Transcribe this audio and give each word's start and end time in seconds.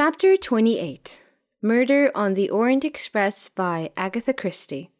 Chapter 0.00 0.36
28 0.36 1.22
Murder 1.60 2.12
on 2.14 2.34
the 2.34 2.50
Orient 2.50 2.84
Express 2.84 3.48
by 3.48 3.90
Agatha 3.96 4.32
Christie. 4.32 4.90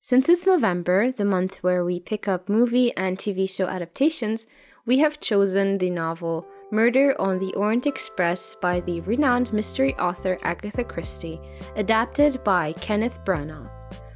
Since 0.00 0.28
it's 0.28 0.44
November, 0.44 1.12
the 1.12 1.24
month 1.24 1.58
where 1.58 1.84
we 1.84 2.00
pick 2.00 2.26
up 2.26 2.48
movie 2.48 2.92
and 2.96 3.16
TV 3.16 3.48
show 3.48 3.68
adaptations, 3.68 4.48
we 4.86 4.98
have 4.98 5.20
chosen 5.20 5.78
the 5.78 5.90
novel 5.90 6.48
Murder 6.72 7.14
on 7.20 7.38
the 7.38 7.54
Orient 7.54 7.86
Express 7.86 8.56
by 8.60 8.80
the 8.80 9.02
renowned 9.02 9.52
mystery 9.52 9.94
author 10.00 10.36
Agatha 10.42 10.82
Christie, 10.82 11.40
adapted 11.76 12.42
by 12.42 12.72
Kenneth 12.72 13.20
Branagh. 13.24 13.70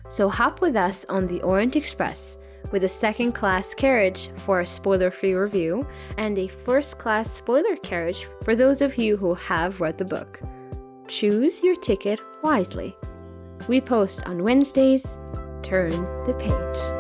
So 0.09 0.29
hop 0.29 0.61
with 0.61 0.75
us 0.75 1.05
on 1.05 1.29
the 1.29 1.41
Orient 1.43 1.77
Express 1.77 2.39
with 2.73 2.85
a 2.85 2.89
second 2.89 3.33
class 3.33 3.75
carriage 3.75 4.31
for 4.37 4.61
a 4.61 4.67
spoiler 4.67 5.11
free 5.11 5.35
review 5.35 5.87
and 6.19 6.39
a 6.39 6.49
first 6.49 6.99
class 6.99 7.31
spoiler 7.31 7.77
carriage 7.77 8.27
for 8.45 8.55
those 8.55 8.83
of 8.83 8.97
you 8.97 9.17
who 9.17 9.35
have 9.35 9.81
read 9.81 9.99
the 9.99 10.05
book. 10.05 10.41
Choose 11.09 11.63
your 11.63 11.77
ticket 11.77 12.21
wisely. 12.43 12.97
We 13.69 13.81
post 13.81 14.27
on 14.27 14.43
Wednesdays. 14.43 15.19
Turn 15.63 15.91
the 16.25 16.35
page. 16.39 17.00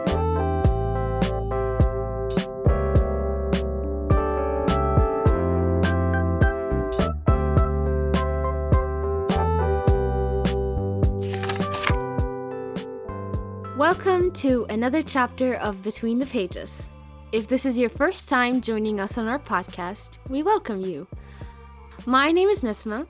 Welcome 14.30 14.48
to 14.48 14.72
another 14.72 15.02
chapter 15.02 15.54
of 15.54 15.82
Between 15.82 16.20
the 16.20 16.24
Pages. 16.26 16.92
If 17.32 17.48
this 17.48 17.66
is 17.66 17.76
your 17.76 17.90
first 17.90 18.28
time 18.28 18.60
joining 18.60 19.00
us 19.00 19.18
on 19.18 19.26
our 19.26 19.40
podcast, 19.40 20.18
we 20.28 20.44
welcome 20.44 20.84
you. 20.84 21.08
My 22.06 22.30
name 22.30 22.48
is 22.48 22.62
Nisma. 22.62 23.08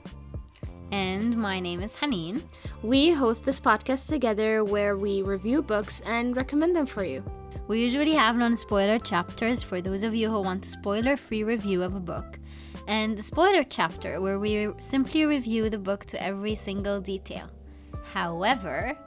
And 0.91 1.37
my 1.37 1.59
name 1.59 1.83
is 1.83 1.95
Haneen. 1.95 2.41
We 2.81 3.11
host 3.11 3.45
this 3.45 3.59
podcast 3.59 4.07
together 4.07 4.63
where 4.63 4.97
we 4.97 5.21
review 5.21 5.61
books 5.61 6.01
and 6.07 6.35
recommend 6.35 6.75
them 6.75 6.87
for 6.87 7.03
you. 7.03 7.23
We 7.67 7.79
usually 7.79 8.15
have 8.15 8.35
non 8.35 8.57
spoiler 8.57 8.97
chapters 8.97 9.61
for 9.61 9.79
those 9.79 10.01
of 10.01 10.15
you 10.15 10.27
who 10.27 10.41
want 10.41 10.65
a 10.65 10.69
spoiler 10.69 11.17
free 11.17 11.43
review 11.43 11.83
of 11.83 11.93
a 11.93 11.99
book, 11.99 12.39
and 12.87 13.15
the 13.15 13.21
spoiler 13.21 13.63
chapter 13.63 14.21
where 14.21 14.39
we 14.39 14.69
simply 14.79 15.25
review 15.25 15.69
the 15.69 15.77
book 15.77 16.03
to 16.05 16.23
every 16.23 16.55
single 16.55 16.99
detail. 16.99 17.47
However, 18.11 18.97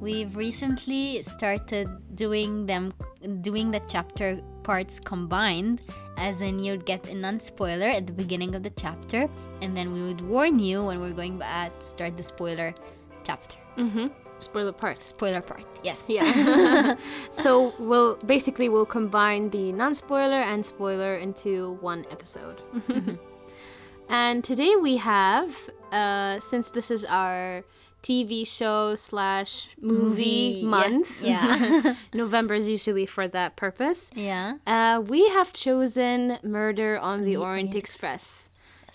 we've 0.00 0.36
recently 0.36 1.22
started 1.22 1.88
doing 2.14 2.66
them 2.66 2.92
doing 3.40 3.70
the 3.70 3.80
chapter 3.88 4.40
parts 4.62 5.00
combined 5.00 5.80
as 6.18 6.40
in 6.40 6.58
you'd 6.58 6.84
get 6.84 7.08
a 7.08 7.14
non-spoiler 7.14 7.86
at 7.86 8.06
the 8.06 8.12
beginning 8.12 8.54
of 8.54 8.62
the 8.62 8.70
chapter 8.70 9.28
and 9.62 9.76
then 9.76 9.92
we 9.92 10.02
would 10.02 10.20
warn 10.20 10.58
you 10.58 10.84
when 10.84 11.00
we're 11.00 11.10
going 11.10 11.38
to 11.38 11.70
start 11.78 12.16
the 12.16 12.22
spoiler 12.22 12.74
chapter 13.24 13.56
Mm-hmm. 13.76 14.06
Spoiler 14.38 14.72
part. 14.72 15.02
spoiler 15.02 15.40
part 15.42 15.64
yes 15.82 16.04
Yeah. 16.08 16.94
so 17.30 17.74
we'll 17.78 18.16
basically 18.26 18.68
we'll 18.68 18.86
combine 18.86 19.50
the 19.50 19.72
non-spoiler 19.72 20.40
and 20.40 20.64
spoiler 20.64 21.16
into 21.16 21.74
one 21.80 22.04
episode. 22.10 22.62
and 24.08 24.42
today 24.44 24.76
we 24.76 24.96
have, 24.98 25.54
uh, 25.92 26.40
since 26.40 26.70
this 26.70 26.90
is 26.90 27.04
our 27.04 27.64
TV 28.06 28.46
show 28.58 28.94
slash 28.94 29.52
movie, 29.80 29.98
Movie, 30.04 30.58
yeah. 30.62 30.68
month. 30.76 31.10
Yeah. 31.32 31.94
November 32.22 32.54
is 32.54 32.66
usually 32.76 33.06
for 33.16 33.26
that 33.36 33.50
purpose. 33.64 34.02
yeah 34.14 34.46
Uh, 34.74 34.96
we 35.12 35.20
have 35.36 35.48
chosen 35.52 36.38
Murder 36.56 36.92
on 37.10 37.16
the, 37.20 37.32
The 37.32 37.36
Orient 37.36 37.68
Orient 37.70 37.74
Express. 37.82 38.24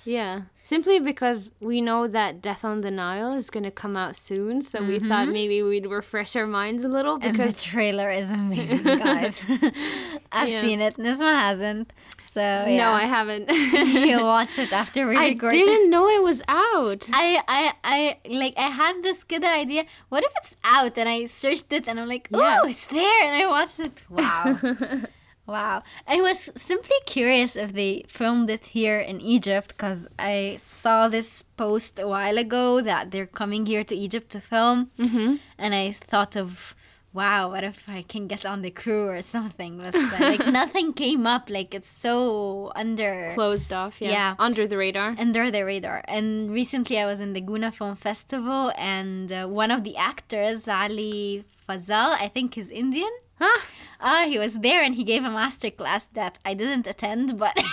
Yeah. 0.05 0.33
Simply 0.63 0.97
because 1.11 1.51
we 1.59 1.77
know 1.81 2.07
that 2.07 2.41
Death 2.41 2.63
on 2.71 2.77
the 2.81 2.89
Nile 3.01 3.33
is 3.41 3.49
going 3.53 3.65
to 3.71 3.75
come 3.83 3.95
out 4.03 4.15
soon. 4.15 4.61
So 4.61 4.81
we 4.91 4.97
thought 5.09 5.27
maybe 5.27 5.61
we'd 5.61 5.85
refresh 5.99 6.31
our 6.39 6.47
minds 6.47 6.81
a 6.85 6.87
little 6.97 7.15
and 7.21 7.23
the 7.35 7.43
because. 7.51 7.61
trailer 7.63 8.09
is 8.09 8.29
amazing 8.43 8.83
guys 9.07 9.35
i've 10.31 10.49
Yeah. 10.49 10.61
seen 10.65 10.79
it 10.87 10.95
nisma 10.97 11.33
hasn't 11.47 11.91
so 12.33 12.39
yeah. 12.39 12.77
No, 12.77 12.89
I 12.91 13.05
haven't. 13.17 13.49
you'll 14.09 14.23
watch 14.37 14.57
it 14.57 14.71
after 14.71 15.07
we 15.07 15.15
recorded. 15.17 15.57
I 15.57 15.65
didn't 15.65 15.89
know 15.89 16.07
it 16.07 16.23
was 16.23 16.41
out. 16.47 17.09
I, 17.13 17.41
I, 17.47 17.73
I, 17.83 18.17
like, 18.29 18.53
I 18.57 18.69
had 18.83 19.03
this 19.03 19.23
good 19.23 19.43
idea. 19.43 19.85
What 20.09 20.23
if 20.23 20.31
it's 20.37 20.55
out? 20.63 20.97
And 20.97 21.09
I 21.09 21.25
searched 21.25 21.71
it 21.73 21.87
and 21.87 21.99
I'm 21.99 22.07
like, 22.07 22.29
oh, 22.33 22.39
Yeah. 22.39 22.69
it's 22.71 22.85
there. 22.87 23.23
And 23.25 23.35
I 23.43 23.47
watched 23.47 23.79
it. 23.79 24.03
Wow. 24.09 24.57
wow. 25.45 25.83
I 26.07 26.21
was 26.21 26.49
simply 26.55 26.95
curious 27.05 27.55
if 27.55 27.73
they 27.73 28.05
filmed 28.07 28.49
it 28.49 28.65
here 28.67 28.99
in 28.99 29.19
Egypt 29.19 29.69
because 29.69 30.07
I 30.17 30.55
saw 30.57 31.09
this 31.09 31.41
post 31.41 31.99
a 31.99 32.07
while 32.07 32.37
ago 32.37 32.81
that 32.81 33.11
they're 33.11 33.25
coming 33.41 33.65
here 33.65 33.83
to 33.83 33.95
Egypt 33.95 34.29
to 34.31 34.39
film. 34.39 34.89
mm-hmm. 34.97 35.35
And 35.57 35.75
I 35.75 35.91
thought 35.91 36.35
of, 36.37 36.75
wow, 37.13 37.49
what 37.51 37.63
if 37.63 37.89
I 37.89 38.03
can 38.03 38.27
get 38.27 38.45
on 38.45 38.61
the 38.61 38.71
crew 38.71 39.09
or 39.09 39.21
something? 39.21 39.77
But 39.77 39.93
like, 40.19 40.45
nothing 40.61 40.93
came 40.93 41.27
up. 41.27 41.49
Like, 41.49 41.73
it's 41.73 41.89
so 41.89 42.71
under 42.75 43.31
Closed 43.33 43.73
off, 43.73 44.01
yeah. 44.01 44.11
Yeah. 44.11 44.35
Under 44.39 44.67
the 44.67 44.77
radar. 44.77 45.15
under 45.17 45.51
the 45.51 45.63
radar. 45.63 46.03
And 46.07 46.51
recently, 46.51 46.99
I 46.99 47.05
was 47.05 47.19
in 47.19 47.33
the 47.33 47.41
Gouna 47.41 47.73
Film 47.73 47.95
Festival, 47.95 48.71
and 48.77 49.31
uh, 49.31 49.47
one 49.47 49.71
of 49.71 49.83
the 49.83 49.97
actors, 49.97 50.67
Ali 50.67 51.43
Fazal, 51.67 52.15
I 52.19 52.27
think 52.33 52.57
is 52.57 52.69
Indian. 52.69 53.11
Huh? 53.41 53.61
Ah, 54.03 54.25
he 54.27 54.37
was 54.39 54.55
there, 54.59 54.81
and 54.81 54.95
he 54.95 55.03
gave 55.03 55.23
a 55.23 55.29
master 55.29 55.69
class 55.69 56.05
that 56.13 56.39
I 56.43 56.53
didn't 56.55 56.87
attend, 56.87 57.37
but 57.37 57.53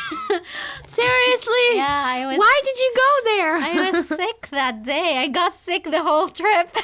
Seriously? 0.86 1.66
yeah, 1.74 2.04
I 2.06 2.26
was. 2.26 2.38
Why 2.38 2.60
did 2.64 2.76
you 2.78 2.92
go 2.96 3.10
there? 3.24 3.56
I 3.56 3.90
was 3.90 4.08
sick 4.20 4.48
that 4.50 4.82
day. 4.82 5.18
I 5.18 5.28
got 5.28 5.52
sick 5.52 5.84
the 5.84 6.02
whole 6.02 6.28
trip, 6.28 6.74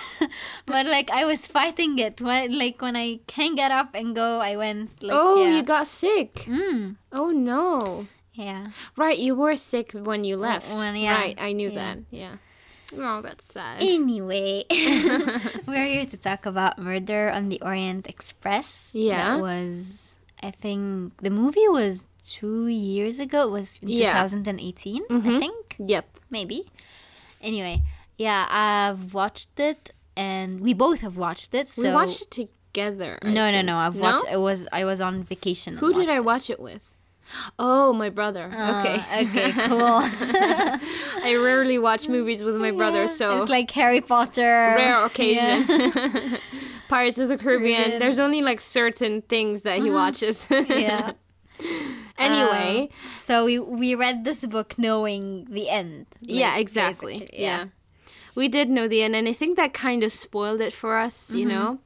but 0.66 0.86
like 0.86 1.10
I 1.10 1.24
was 1.24 1.46
fighting 1.46 1.98
it. 1.98 2.20
When 2.20 2.58
like 2.58 2.80
when 2.80 2.96
I 2.96 3.20
can 3.26 3.54
get 3.54 3.70
up 3.70 3.94
and 3.94 4.14
go, 4.14 4.40
I 4.40 4.56
went. 4.56 5.02
Like, 5.02 5.16
oh, 5.16 5.44
yeah. 5.44 5.56
you 5.56 5.62
got 5.62 5.86
sick. 5.86 6.34
Mm, 6.46 6.96
Oh, 7.12 7.30
no. 7.30 8.06
yeah. 8.34 8.66
Right, 8.96 9.18
you 9.18 9.34
were 9.34 9.56
sick 9.56 9.92
when 9.92 10.24
you 10.24 10.36
left. 10.36 10.66
when- 10.74 10.96
yeah, 10.96 11.14
Right, 11.20 11.38
I 11.40 11.52
knew 11.52 11.70
yeah. 11.70 11.78
that. 11.94 11.98
Yeah. 12.10 12.34
Oh, 12.98 13.20
that's 13.22 13.52
sad. 13.52 13.82
Anyway, 13.82 14.64
we're 15.66 15.86
here 15.86 16.06
to 16.06 16.16
talk 16.16 16.46
about 16.46 16.78
Murder 16.78 17.30
on 17.30 17.48
the 17.48 17.60
Orient 17.62 18.06
Express. 18.08 18.90
Yeah. 18.94 19.36
That 19.36 19.42
was, 19.42 20.14
I 20.42 20.50
think, 20.50 21.12
the 21.20 21.30
movie 21.30 21.68
was 21.68 22.06
two 22.22 22.66
years 22.68 23.18
ago. 23.18 23.48
It 23.48 23.50
was 23.50 23.78
in 23.82 23.88
Yeah. 23.88 24.12
2018, 24.26 25.02
I 25.10 25.12
Mhm. 25.14 25.38
think. 25.38 25.76
Yep. 25.78 26.06
Maybe. 26.30 26.66
Anyway, 27.42 27.82
yeah, 28.16 28.46
I've 28.48 29.12
watched 29.12 29.58
it 29.60 29.90
and 30.16 30.60
we 30.60 30.72
both 30.72 31.00
have 31.00 31.16
watched 31.16 31.54
it. 31.54 31.68
So 31.68 31.82
we 31.82 31.92
watched 31.92 32.22
it 32.22 32.30
together. 32.30 33.18
I 33.22 33.28
No, 33.28 33.50
no, 33.50 33.58
think. 33.58 33.66
no. 33.66 33.76
I've 33.76 33.96
watched 33.96 34.24
I 34.30 34.36
was 34.38 34.66
I 34.72 34.84
was 34.84 35.00
on 35.00 35.22
vacation. 35.22 35.76
Who 35.78 35.92
did 35.92 36.08
I 36.08 36.16
it. 36.16 36.24
watch 36.24 36.48
it 36.48 36.58
with? 36.60 36.93
Oh, 37.58 37.92
my 37.92 38.10
brother. 38.10 38.50
Uh, 38.54 38.80
okay. 38.80 39.26
okay, 39.26 39.52
cool. 39.68 39.80
I 39.80 41.34
rarely 41.40 41.78
watch 41.78 42.08
movies 42.08 42.44
with 42.44 42.56
my 42.56 42.70
brother, 42.70 43.08
so 43.08 43.40
it's 43.40 43.50
like 43.50 43.70
Harry 43.72 44.00
Potter. 44.00 44.42
rare 44.42 45.04
occasion. 45.04 46.38
Pirates 46.88 47.18
of 47.18 47.28
the 47.28 47.38
Caribbean. 47.38 47.76
Caribbean. 47.76 47.98
There's 47.98 48.18
only 48.18 48.42
like 48.42 48.60
certain 48.60 49.22
things 49.22 49.62
that 49.62 49.78
he 49.80 49.90
watches. 49.90 50.46
Yeah. 50.50 51.12
anyway, 52.18 52.88
Um, 52.90 53.08
so 53.08 53.44
we 53.44 53.58
we 53.58 53.94
read 53.94 54.24
this 54.24 54.44
book 54.46 54.74
knowing 54.78 55.46
the 55.48 55.68
end. 55.68 56.06
yeah, 56.20 56.56
exactly. 56.58 57.14
basically, 57.14 57.42
Yeah. 57.42 57.64
We 58.34 58.48
did 58.48 58.68
know 58.68 58.88
the 58.88 59.02
end, 59.02 59.14
and 59.14 59.28
I 59.28 59.32
think 59.32 59.56
that 59.56 59.72
kind 59.72 60.02
of 60.02 60.12
spoiled 60.12 60.60
it 60.60 60.72
for 60.72 60.98
us, 60.98 61.28
Mm-hmm. 61.28 61.38
you 61.38 61.46
know? 61.46 61.78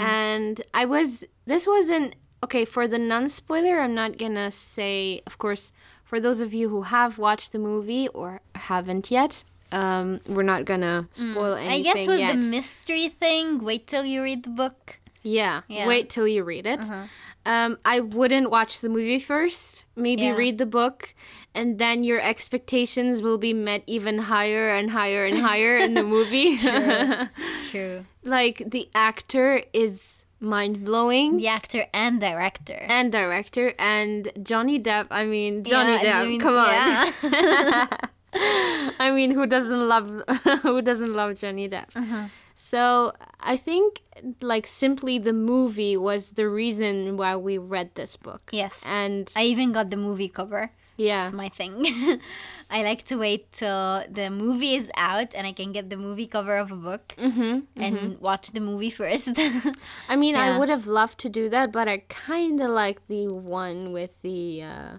And 0.00 0.60
I 0.74 0.84
was, 0.84 1.24
this 1.46 1.64
wasn't, 1.66 2.16
okay, 2.42 2.64
for 2.64 2.86
the 2.88 2.98
non 2.98 3.28
spoiler, 3.28 3.80
I'm 3.80 3.94
not 3.94 4.18
gonna 4.18 4.50
say, 4.50 5.20
of 5.26 5.38
course, 5.38 5.72
for 6.04 6.20
those 6.20 6.40
of 6.40 6.54
you 6.54 6.68
who 6.68 6.82
have 6.82 7.18
watched 7.18 7.52
the 7.52 7.58
movie 7.58 8.08
or 8.08 8.40
haven't 8.54 9.10
yet, 9.10 9.44
um, 9.72 10.20
we're 10.26 10.42
not 10.42 10.64
gonna 10.64 11.08
spoil 11.10 11.54
anything. 11.54 11.70
Mm. 11.70 11.74
I 11.74 11.80
guess 11.82 12.06
with 12.06 12.18
yet. 12.20 12.36
the 12.36 12.42
mystery 12.42 13.08
thing, 13.08 13.62
wait 13.62 13.86
till 13.86 14.04
you 14.04 14.22
read 14.22 14.42
the 14.44 14.50
book. 14.50 14.98
Yeah, 15.22 15.62
Yeah. 15.68 15.86
wait 15.86 16.08
till 16.08 16.26
you 16.26 16.44
read 16.44 16.64
it. 16.66 16.80
Uh-huh. 16.80 17.04
Um, 17.44 17.78
I 17.84 18.00
wouldn't 18.00 18.50
watch 18.50 18.80
the 18.80 18.88
movie 18.88 19.18
first. 19.18 19.84
Maybe 19.96 20.22
Yeah. 20.22 20.36
read 20.36 20.58
the 20.58 20.66
book, 20.66 21.14
and 21.54 21.78
then 21.78 22.04
your 22.04 22.20
expectations 22.20 23.20
will 23.22 23.38
be 23.38 23.52
met 23.54 23.82
even 23.86 24.18
higher 24.18 24.68
and 24.74 24.90
higher 24.90 25.24
and 25.26 25.38
higher 25.38 25.76
in 25.76 25.94
the 25.94 26.02
movie. 26.16 26.56
true. 26.56 27.28
True. 27.70 28.04
like 28.22 28.62
the 28.66 28.88
actor 28.94 29.62
is 29.74 30.17
mind 30.40 30.84
blowing. 30.84 31.36
The 31.38 31.48
actor 31.48 31.86
and 31.92 32.20
director. 32.20 32.74
And 32.88 33.10
director 33.12 33.74
and 33.78 34.30
Johnny 34.42 34.78
Depp. 34.80 35.06
I 35.10 35.24
mean 35.24 35.64
Johnny 35.64 35.92
Yeah, 36.02 36.02
Depp. 36.02 36.22
I 36.22 36.24
mean, 36.26 36.40
come 36.40 36.56
on. 36.56 36.68
yeah. 36.70 37.86
I 39.00 39.10
mean, 39.10 39.30
who 39.32 39.46
doesn't 39.46 39.88
love 39.88 40.22
who 40.62 40.82
doesn't 40.82 41.12
love 41.12 41.38
Johnny 41.38 41.68
Depp? 41.68 41.86
Uh-huh. 41.96 42.28
So 42.54 43.12
I 43.40 43.56
think 43.56 44.02
like 44.42 44.66
simply 44.66 45.18
the 45.18 45.32
movie 45.32 45.96
was 45.96 46.32
the 46.32 46.48
reason 46.48 47.16
why 47.16 47.36
we 47.36 47.56
read 47.58 47.94
this 47.94 48.16
book. 48.16 48.50
Yes. 48.52 48.82
And 48.84 49.30
I 49.34 49.44
even 49.44 49.72
got 49.72 49.90
the 49.90 49.96
movie 49.96 50.28
cover. 50.28 50.70
Yeah. 50.98 51.24
It's 51.26 51.32
my 51.32 51.48
thing. 51.48 51.74
I 52.70 52.82
like 52.82 53.04
to 53.06 53.16
wait 53.16 53.52
till 53.52 54.04
the 54.10 54.28
movie 54.30 54.74
is 54.74 54.90
out 54.96 55.32
and 55.34 55.46
I 55.46 55.52
can 55.52 55.70
get 55.72 55.88
the 55.88 55.96
movie 55.96 56.26
cover 56.26 56.56
of 56.58 56.70
a 56.70 56.76
book 56.76 57.14
Mm-hmm. 57.16 57.80
and 57.80 58.20
watch 58.20 58.50
the 58.50 58.60
movie 58.60 58.90
first. 58.90 59.30
I 60.08 60.16
mean, 60.16 60.34
I 60.36 60.58
would 60.58 60.68
have 60.68 60.86
loved 60.86 61.18
to 61.20 61.28
do 61.30 61.48
that, 61.48 61.70
but 61.72 61.86
I 61.88 61.98
kind 62.08 62.60
of 62.60 62.68
like 62.70 62.98
the 63.06 63.28
one 63.28 63.92
with 63.92 64.10
the 64.22 64.62
uh, 64.64 64.92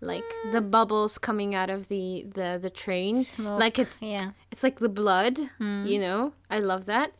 like 0.00 0.24
the 0.52 0.60
bubbles 0.60 1.18
coming 1.18 1.54
out 1.54 1.70
of 1.70 1.88
the 1.88 2.26
the 2.34 2.58
the 2.60 2.70
train. 2.70 3.24
Smoke, 3.24 3.60
Like 3.60 3.78
it's 3.78 4.00
yeah. 4.02 4.32
it's 4.50 4.62
like 4.62 4.78
the 4.80 4.88
blood, 4.88 5.38
you 5.60 5.98
know. 6.00 6.32
I 6.50 6.58
love 6.58 6.86
that, 6.86 7.12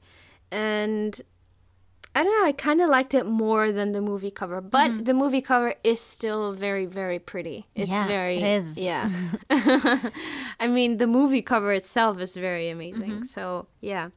and 0.50 1.20
I 2.15 2.23
don't 2.23 2.41
know. 2.41 2.47
I 2.47 2.53
kind 2.53 2.81
of 2.81 2.89
liked 2.89 3.13
it 3.15 3.27
more 3.27 3.73
than 3.73 3.93
the 3.93 4.01
movie 4.01 4.31
cover, 4.31 4.61
but 4.61 4.91
mm-hmm. 4.91 5.05
the 5.05 5.15
movie 5.15 5.41
cover 5.41 5.75
is 5.83 6.01
still 6.01 6.53
very 6.53 6.87
very 6.87 7.19
pretty. 7.19 7.67
It's 7.75 7.91
Yeah, 7.91 8.07
very 8.07 8.39
it 8.39 8.45
is. 8.45 8.77
yeah. 8.77 9.11
I 10.61 10.69
mean, 10.69 10.99
the 10.99 11.07
movie 11.07 11.43
cover 11.43 11.73
itself 11.73 12.21
is 12.21 12.37
very 12.37 12.71
amazing. 12.71 13.11
Mm-hmm. 13.11 13.25
So 13.25 13.67
yeah. 13.81 14.11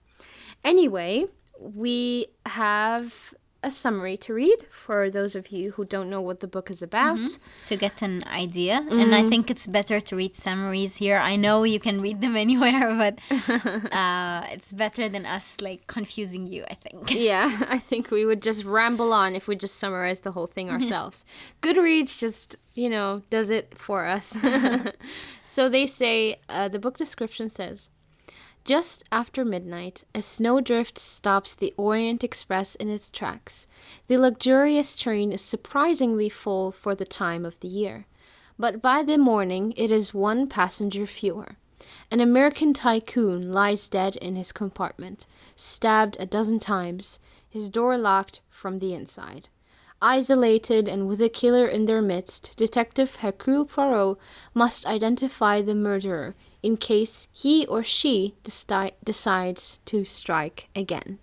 Anyway, 0.64 1.26
we 1.60 2.28
have 2.46 3.34
a 3.64 3.72
summary 3.72 4.16
to 4.18 4.34
read 4.34 4.66
for 4.70 5.10
those 5.10 5.36
of 5.36 5.48
you 5.52 5.72
who 5.72 5.84
don't 5.84 6.10
know 6.10 6.22
what 6.22 6.40
the 6.40 6.48
book 6.48 6.70
is 6.70 6.82
about. 6.82 7.20
to 7.66 7.76
get 7.76 8.02
an 8.02 8.24
idea. 8.28 8.86
And 8.90 9.14
I 9.16 9.28
think 9.28 9.50
it's 9.50 9.66
better 9.68 10.00
to 10.00 10.16
read 10.16 10.36
summaries 10.36 10.98
here. 10.98 11.18
I 11.18 11.36
know 11.36 11.64
you 11.64 11.80
can 11.80 12.00
read 12.02 12.22
them 12.22 12.36
anywhere, 12.46 12.96
but 12.96 13.20
uh, 13.94 14.46
it's 14.52 14.72
better 14.74 15.10
than 15.10 15.26
us 15.26 15.58
like 15.62 15.88
confusing 15.88 16.48
you, 16.48 16.64
I 16.70 16.76
think. 16.76 17.12
Yeah, 17.28 17.64
I 17.68 17.80
think 17.80 18.10
we 18.12 18.26
would 18.26 18.42
just 18.42 18.64
ramble 18.64 19.12
on 19.12 19.36
if 19.36 19.48
we 19.48 19.56
just 19.56 19.76
summarize 19.76 20.22
the 20.22 20.32
whole 20.32 20.48
thing 20.48 20.70
ourselves. 20.70 21.26
Goodreads 21.62 22.18
just, 22.18 22.56
you 22.74 22.90
know, 22.90 23.22
does 23.30 23.50
it 23.50 23.78
for 23.78 24.06
us. 24.06 24.34
so 25.46 25.68
they 25.68 25.86
say 25.88 26.40
uh, 26.48 26.68
the 26.70 26.80
book 26.80 26.96
description 26.98 27.50
says 27.50 27.90
just 28.68 29.06
after 29.14 29.46
midnight, 29.46 30.04
a 30.14 30.22
snowdrift 30.22 31.00
stops 31.00 31.56
the 31.56 31.74
Orient 31.78 32.22
Express 32.22 32.76
in 32.76 32.90
its 32.90 33.10
tracks. 33.10 33.66
The 34.08 34.18
luxurious 34.18 34.98
train 34.98 35.32
is 35.32 35.42
surprisingly 35.42 36.28
full 36.28 36.72
for 36.72 36.94
the 36.94 37.06
time 37.06 37.46
of 37.46 37.58
the 37.62 37.70
year. 37.70 38.08
But 38.60 38.82
by 38.82 39.04
the 39.04 39.18
morning, 39.18 39.74
it 39.78 39.90
is 39.90 40.14
one 40.14 40.48
passenger 40.48 41.08
fewer. 41.08 41.56
An 42.12 42.20
American 42.20 42.74
tycoon 42.74 43.54
lies 43.54 43.88
dead 43.88 44.18
in 44.18 44.36
his 44.36 44.52
compartment, 44.52 45.26
stabbed 45.56 46.18
a 46.20 46.26
dozen 46.26 46.60
times, 46.60 47.20
his 47.50 47.70
door 47.70 47.98
locked 47.98 48.42
from 48.50 48.80
the 48.80 48.94
inside. 48.94 49.48
Isolated 50.02 50.88
and 50.88 51.08
with 51.08 51.22
a 51.22 51.30
killer 51.30 51.68
in 51.68 51.86
their 51.86 52.04
midst, 52.04 52.56
Detective 52.56 53.18
Hercule 53.18 53.66
Poirot 53.66 54.18
must 54.54 54.86
identify 54.86 55.62
the 55.62 55.74
murderer 55.74 56.36
in 56.62 56.78
case 56.78 57.28
he 57.32 57.66
or 57.66 57.82
she 57.84 58.36
deci- 58.44 58.94
decides 59.04 59.80
to 59.86 60.06
strike 60.06 60.70
again. 60.76 61.18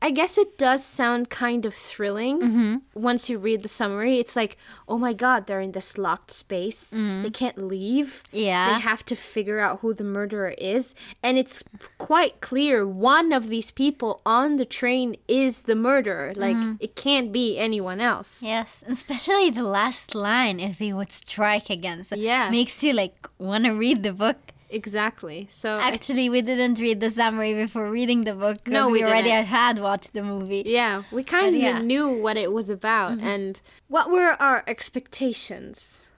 I 0.00 0.12
guess 0.12 0.38
it 0.38 0.56
does 0.58 0.84
sound 0.84 1.28
kind 1.28 1.66
of 1.66 1.74
thrilling 1.74 2.40
mm-hmm. 2.40 2.76
once 2.94 3.28
you 3.28 3.36
read 3.36 3.62
the 3.62 3.68
summary. 3.68 4.18
It's 4.18 4.36
like, 4.36 4.56
oh 4.88 4.96
my 4.96 5.12
god, 5.12 5.46
they're 5.46 5.60
in 5.60 5.72
this 5.72 5.98
locked 5.98 6.30
space. 6.30 6.92
Mm-hmm. 6.94 7.22
They 7.24 7.30
can't 7.30 7.58
leave. 7.58 8.22
Yeah. 8.30 8.74
They 8.74 8.80
have 8.80 9.04
to 9.06 9.16
figure 9.16 9.58
out 9.58 9.80
who 9.80 9.92
the 9.92 10.04
murderer 10.04 10.54
is. 10.56 10.94
And 11.22 11.36
it's 11.36 11.64
quite 11.98 12.40
clear 12.40 12.86
one 12.86 13.32
of 13.32 13.48
these 13.48 13.72
people 13.72 14.22
on 14.24 14.56
the 14.56 14.64
train 14.64 15.16
is 15.26 15.62
the 15.62 15.74
murderer. 15.74 16.32
Like, 16.36 16.56
mm-hmm. 16.56 16.74
it 16.78 16.94
can't 16.94 17.32
be 17.32 17.58
anyone 17.58 18.00
else. 18.00 18.40
Yes, 18.40 18.84
especially 18.86 19.50
the 19.50 19.64
last 19.64 20.14
line 20.14 20.60
if 20.60 20.78
they 20.78 20.92
would 20.92 21.10
strike 21.10 21.70
again. 21.70 22.04
So 22.04 22.14
Yeah. 22.14 22.50
makes 22.50 22.82
you 22.84 22.92
like 22.92 23.28
want 23.38 23.64
to 23.64 23.72
read 23.72 24.04
the 24.04 24.12
book. 24.12 24.52
Exactly. 24.70 25.46
So, 25.50 25.78
Actually, 25.78 26.28
we 26.28 26.42
didn't 26.42 26.78
read 26.78 27.00
the 27.00 27.10
summary 27.10 27.54
before 27.54 27.90
reading 27.90 28.24
the 28.24 28.34
book 28.34 28.58
because 28.64 28.72
No, 28.72 28.86
we 28.88 28.98
we, 28.98 29.04
already 29.04 29.30
didn't. 29.30 29.46
had 29.46 29.78
watched 29.78 30.12
the 30.12 30.22
movie. 30.22 30.62
yeah, 30.66 31.02
we 31.10 31.24
kind 31.24 31.54
of 31.54 31.60
yeah. 31.60 31.76
Mm-hmm. 31.78 31.86
knew 31.86 32.08
what 32.10 32.36
it 32.36 32.52
was 32.52 32.68
about 32.68 33.18
and 33.18 33.60
what 33.88 34.10
were 34.10 34.36
our 34.40 34.62
expectations 34.66 36.08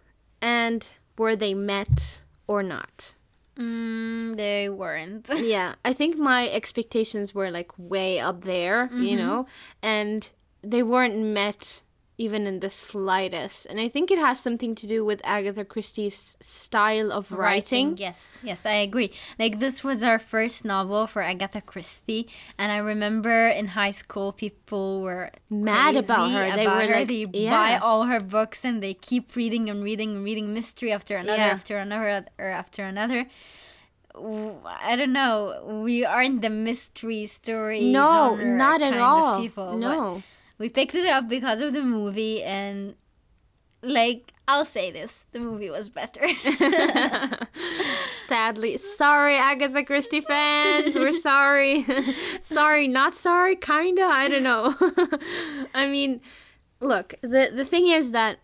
and 0.42 0.92
were 1.16 1.36
they 1.36 1.54
met 1.54 2.20
or 2.46 2.62
not. 2.62 3.14
Mm, 3.58 4.36
they 4.36 4.68
weren't. 4.68 5.28
yeah, 5.36 5.74
I 5.84 5.92
think 5.92 6.16
my 6.18 6.48
expectations 6.48 7.34
were 7.34 7.50
like 7.50 7.70
way 7.78 8.18
up 8.18 8.44
there, 8.44 8.86
Mm-hmm. 8.88 9.02
you 9.02 9.16
know, 9.16 9.46
and 9.82 10.30
they 10.62 10.82
weren't 10.82 11.16
met 11.18 11.82
even 12.20 12.46
in 12.46 12.60
the 12.60 12.68
slightest. 12.68 13.64
And 13.64 13.80
I 13.80 13.88
think 13.88 14.10
it 14.10 14.18
has 14.18 14.38
something 14.38 14.74
to 14.74 14.86
do 14.86 14.98
with 15.08 15.20
Agatha 15.24 15.64
Christie's 15.64 16.36
style 16.40 17.10
of 17.18 17.32
writing. 17.32 17.96
Yes, 17.96 18.20
yes, 18.42 18.66
I 18.66 18.76
agree. 18.88 19.10
Like 19.38 19.58
this 19.58 19.82
was 19.82 20.02
our 20.02 20.18
first 20.18 20.64
novel 20.64 21.06
for 21.06 21.22
Agatha 21.22 21.62
Christie, 21.62 22.28
and 22.58 22.70
I 22.70 22.76
remember 22.92 23.48
in 23.48 23.68
high 23.68 23.92
school 24.02 24.32
people 24.32 25.00
were 25.00 25.30
Mad 25.48 25.96
about 25.96 26.30
her. 26.30 26.44
They 26.56 26.66
about 26.66 26.76
were 26.76 26.92
her. 26.92 26.98
like, 27.00 27.08
they 27.08 27.24
yeah. 27.32 27.50
buy 27.50 27.78
all 27.86 28.04
her 28.04 28.20
books 28.20 28.64
and 28.66 28.82
they 28.82 28.92
keep 28.92 29.34
reading 29.34 29.70
and 29.70 29.82
reading 29.82 30.16
and 30.16 30.24
reading 30.24 30.52
mystery 30.52 30.92
after 30.92 31.16
another, 31.16 31.38
Yeah. 31.46 31.56
after 31.58 31.78
another, 31.78 32.26
or 32.38 32.46
after 32.62 32.84
another. 32.84 33.26
I 34.12 34.96
don't 34.98 35.12
know. 35.12 35.80
We 35.86 36.04
aren't 36.04 36.42
the 36.42 36.50
mystery 36.50 37.26
story. 37.26 37.80
No, 37.92 38.34
not 38.34 38.82
at 38.82 38.98
all. 38.98 39.36
Of 39.36 39.42
people, 39.42 39.70
but 39.72 39.78
no. 39.78 40.22
We 40.60 40.68
picked 40.68 40.94
it 40.94 41.06
up 41.06 41.26
because 41.26 41.62
of 41.62 41.72
the 41.72 41.82
movie 41.82 42.42
and 42.42 42.94
like 43.82 44.34
I'll 44.46 44.66
say 44.66 44.90
this, 44.90 45.24
the 45.32 45.40
movie 45.40 45.70
was 45.70 45.88
better. 45.88 46.20
Sadly, 48.26 48.76
sorry, 48.76 49.36
Agatha 49.36 49.82
Christie 49.82 50.20
fans. 50.20 50.96
We're 50.96 51.12
sorry. 51.12 51.86
sorry, 52.42 52.88
not 52.88 53.14
sorry, 53.14 53.56
kinda. 53.56 54.02
I 54.02 54.28
don't 54.28 54.42
know. 54.42 54.76
I 55.74 55.86
mean, 55.86 56.20
look, 56.80 57.14
the 57.22 57.50
the 57.54 57.64
thing 57.64 57.88
is 57.88 58.12
that 58.12 58.40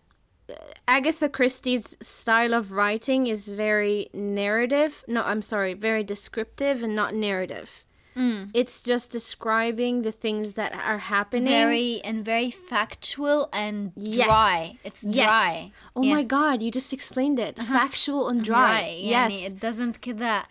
uh, 0.49 0.53
Agatha 0.87 1.29
Christie's 1.29 1.95
style 2.01 2.55
of 2.55 2.71
writing 2.71 3.27
is 3.27 3.49
very 3.49 4.09
narrative. 4.13 5.03
No, 5.07 5.21
I'm 5.21 5.43
sorry, 5.43 5.75
very 5.75 6.03
descriptive 6.03 6.81
and 6.81 6.95
not 6.95 7.13
narrative. 7.13 7.85
Mm. 8.17 8.49
It's 8.53 8.81
just 8.81 9.11
describing 9.11 10.01
the 10.01 10.11
things 10.11 10.55
that 10.55 10.73
are 10.73 10.97
happening. 10.97 11.49
Very 11.49 12.01
and 12.03 12.25
very 12.25 12.49
factual 12.49 13.49
and 13.53 13.93
dry. 13.93 14.71
Yes. 14.73 14.77
It's 14.83 15.03
yes. 15.03 15.27
dry. 15.27 15.71
Oh 15.95 16.01
yeah. 16.01 16.15
my 16.15 16.23
god, 16.23 16.61
you 16.61 16.71
just 16.71 16.91
explained 16.93 17.39
it. 17.39 17.59
Uh-huh. 17.59 17.73
Factual 17.73 18.27
and 18.29 18.43
dry. 18.43 18.81
Right. 18.81 18.99
Yes. 18.99 19.31
Yani 19.31 19.45
it 19.45 19.59
doesn't 19.59 20.01
كذا 20.01 20.45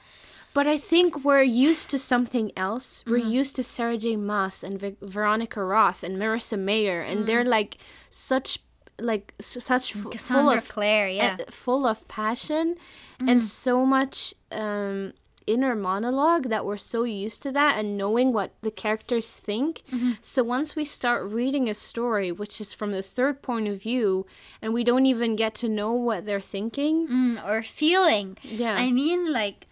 but 0.56 0.66
I 0.66 0.78
think 0.78 1.22
we're 1.22 1.42
used 1.42 1.90
to 1.90 1.98
something 1.98 2.50
else. 2.56 3.04
We're 3.06 3.18
mm-hmm. 3.18 3.40
used 3.40 3.56
to 3.56 3.62
Sarah 3.62 3.98
J. 3.98 4.16
Maas 4.16 4.64
and 4.64 4.80
v- 4.80 4.96
Veronica 5.02 5.62
Roth 5.62 6.02
and 6.02 6.16
Marissa 6.16 6.58
Meyer, 6.58 7.02
and 7.02 7.20
mm. 7.20 7.26
they're 7.26 7.44
like 7.44 7.76
such, 8.08 8.60
like 8.98 9.34
s- 9.38 9.62
such 9.62 9.94
f- 9.94 10.18
full 10.18 10.48
of 10.48 10.66
Claire, 10.66 11.10
yeah, 11.10 11.36
uh, 11.38 11.50
full 11.50 11.84
of 11.86 12.08
passion, 12.08 12.76
mm. 13.20 13.30
and 13.30 13.42
so 13.42 13.84
much 13.84 14.32
um, 14.50 15.12
inner 15.46 15.74
monologue 15.76 16.48
that 16.48 16.64
we're 16.64 16.76
so 16.76 17.04
used 17.04 17.42
to 17.42 17.52
that 17.52 17.78
and 17.78 17.96
knowing 17.96 18.32
what 18.32 18.52
the 18.62 18.70
characters 18.70 19.34
think. 19.34 19.82
Mm-hmm. 19.92 20.12
So 20.20 20.42
once 20.42 20.74
we 20.76 20.84
start 20.84 21.30
reading 21.30 21.68
a 21.68 21.74
story, 21.74 22.32
which 22.32 22.60
is 22.60 22.72
from 22.74 22.90
the 22.92 23.02
third 23.02 23.42
point 23.42 23.68
of 23.68 23.80
view, 23.82 24.26
and 24.60 24.72
we 24.74 24.82
don't 24.84 25.06
even 25.06 25.36
get 25.36 25.54
to 25.56 25.68
know 25.68 25.92
what 25.92 26.26
they're 26.26 26.40
thinking, 26.40 27.06
Mm, 27.08 27.48
or 27.48 27.62
feeling. 27.62 28.36
Yeah. 28.42 28.74
I 28.74 28.90
mean 28.90 29.32
like 29.32 29.66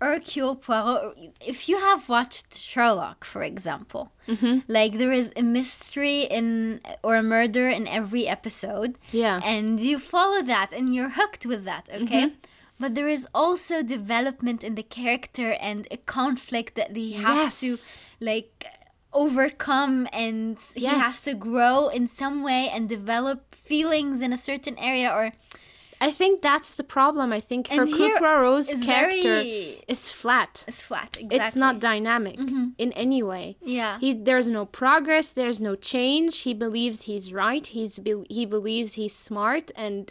Hercule 0.00 0.56
Poirot 0.56 1.14
if 1.46 1.68
you 1.68 1.76
have 1.78 2.08
watched 2.08 2.56
Sherlock 2.56 3.24
for 3.24 3.42
example 3.42 4.12
Mm-hmm. 4.26 4.60
like 4.68 4.92
there 4.96 5.12
is 5.12 5.32
a 5.36 5.42
mystery 5.42 6.20
in 6.22 6.80
or 7.02 7.16
a 7.16 7.22
murder 7.22 7.68
in 7.68 7.86
every 7.88 8.26
episode 8.28 8.96
Yeah. 9.10 9.40
and 9.44 9.78
you 9.80 9.98
follow 9.98 10.40
that 10.42 10.72
and 10.72 10.94
you're 10.94 11.10
hooked 11.10 11.44
with 11.44 11.64
that 11.64 11.90
okay 11.92 12.26
Mm-hmm. 12.26 12.34
But 12.80 12.94
there 12.94 13.08
is 13.08 13.28
also 13.34 13.82
development 13.82 14.64
in 14.64 14.74
the 14.74 14.82
character 14.82 15.52
and 15.60 15.86
a 15.90 15.98
conflict 15.98 16.74
that 16.74 16.94
they 16.94 17.10
have 17.10 17.56
to 17.60 17.76
like 18.18 18.64
overcome 19.12 20.08
and 20.12 20.58
he 20.74 20.86
has 20.86 21.22
to 21.22 21.34
grow 21.34 21.88
in 21.88 22.08
some 22.08 22.42
way 22.42 22.68
and 22.72 22.88
develop 22.88 23.54
feelings 23.54 24.22
in 24.22 24.32
a 24.32 24.36
certain 24.36 24.78
area 24.78 25.10
or 25.10 25.32
I 26.02 26.10
think 26.10 26.40
that's 26.40 26.72
the 26.72 26.82
problem. 26.82 27.30
I 27.30 27.40
think 27.40 27.68
Hercule 27.68 27.98
here 27.98 28.16
Poirot's 28.16 28.84
character 28.84 29.34
very- 29.34 29.82
is 29.86 30.10
flat. 30.10 30.64
it's 30.66 30.82
flat 30.82 31.18
exactly. 31.18 31.36
It's 31.36 31.54
not 31.54 31.78
dynamic 31.78 32.38
mm-hmm. 32.38 32.68
in 32.78 32.92
any 32.94 33.22
way. 33.22 33.58
yeah 33.60 33.98
He 33.98 34.14
there's 34.14 34.48
no 34.48 34.64
progress. 34.64 35.32
There's 35.32 35.60
no 35.60 35.74
change. 35.76 36.38
He 36.38 36.54
believes 36.54 37.02
he's 37.02 37.34
right. 37.34 37.66
He's 37.66 37.98
be, 37.98 38.14
he 38.30 38.46
believes 38.46 38.94
he's 38.94 39.14
smart, 39.14 39.70
and 39.76 40.10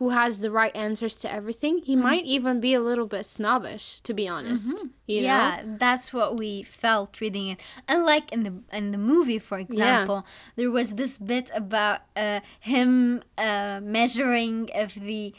who 0.00 0.08
has 0.08 0.38
the 0.38 0.50
right 0.50 0.74
answers 0.74 1.18
to 1.18 1.30
everything. 1.30 1.82
He 1.84 1.94
might 1.94 2.24
even 2.24 2.58
be 2.58 2.72
a 2.72 2.80
little 2.80 3.06
bit 3.06 3.26
snobbish, 3.26 4.00
to 4.00 4.14
be 4.14 4.26
honest. 4.26 4.86
You 5.06 5.20
know? 5.20 5.26
yeah, 5.26 5.62
that's 5.78 6.10
what 6.10 6.38
we 6.38 6.62
felt 6.62 7.20
reading 7.20 7.48
it. 7.48 7.60
And 7.86 8.04
like 8.06 8.32
in 8.32 8.42
the 8.42 8.54
in 8.72 8.92
the 8.92 8.98
movie, 9.12 9.38
for 9.38 9.58
example, 9.58 10.24
there 10.56 10.70
was 10.70 10.94
this 10.94 11.18
bit 11.18 11.50
about 11.54 12.00
uh, 12.16 12.40
him 12.58 13.22
uh, 13.36 13.80
measuring 13.82 14.70
if 14.74 14.94
the 14.94 15.34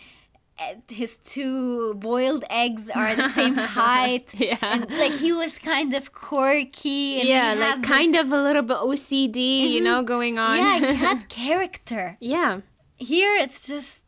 uh, 0.59 0.75
his 0.89 1.17
two 1.17 1.95
boiled 1.95 2.43
eggs 2.51 2.87
are 2.91 3.15
the 3.15 3.29
same 3.29 3.55
height. 3.81 4.29
Yeah. 4.37 4.57
And 4.61 4.87
like 4.91 5.13
he 5.13 5.31
was 5.33 5.57
kind 5.57 5.95
of 5.95 6.13
quirky. 6.13 7.19
And 7.19 7.27
yeah, 7.27 7.53
like 7.53 7.77
had 7.77 7.83
kind 7.83 8.15
of 8.15 8.31
a 8.31 8.41
little 8.43 8.61
bit 8.61 8.77
OCD, 8.77 9.71
you 9.71 9.81
know, 9.81 10.03
going 10.03 10.37
on. 10.37 10.57
Yeah, 10.57 10.77
he 10.91 10.93
had 10.93 11.29
character. 11.43 12.17
yeah. 12.19 12.61
Here 12.97 13.33
it's 13.33 13.65
just 13.65 14.00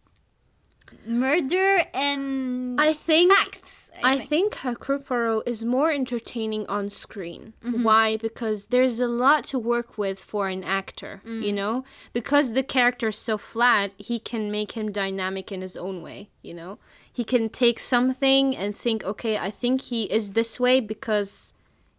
murder 1.05 1.83
and 1.93 2.79
I 2.79 2.93
think 2.93 3.33
facts. 3.33 3.89
I 4.03 4.19
think 4.19 4.55
Hercule 4.55 4.99
Poirot 4.99 5.43
is 5.47 5.63
more 5.63 5.91
entertaining 5.91 6.67
on 6.67 6.89
screen. 6.89 7.53
Mm-hmm. 7.63 7.83
Why? 7.83 8.17
Because 8.17 8.67
there's 8.67 8.99
a 8.99 9.07
lot 9.07 9.45
to 9.45 9.59
work 9.59 9.97
with 9.97 10.19
for 10.19 10.49
an 10.49 10.63
actor, 10.63 11.21
you 11.23 11.51
mm. 11.51 11.53
know? 11.53 11.85
Because 12.11 12.53
the 12.53 12.63
character 12.63 13.09
is 13.09 13.17
so 13.17 13.37
flat, 13.37 13.91
he 13.97 14.19
can 14.19 14.51
make 14.51 14.73
him 14.73 14.91
dynamic 14.91 15.51
in 15.51 15.61
his 15.61 15.77
own 15.77 16.01
way, 16.01 16.29
you 16.41 16.53
know? 16.53 16.79
He 17.11 17.23
can 17.23 17.49
take 17.49 17.79
something 17.79 18.55
and 18.55 18.75
think, 18.75 19.03
okay, 19.03 19.37
I 19.37 19.51
think 19.51 19.81
he 19.81 20.03
is 20.03 20.33
this 20.33 20.59
way 20.59 20.79
because 20.81 21.53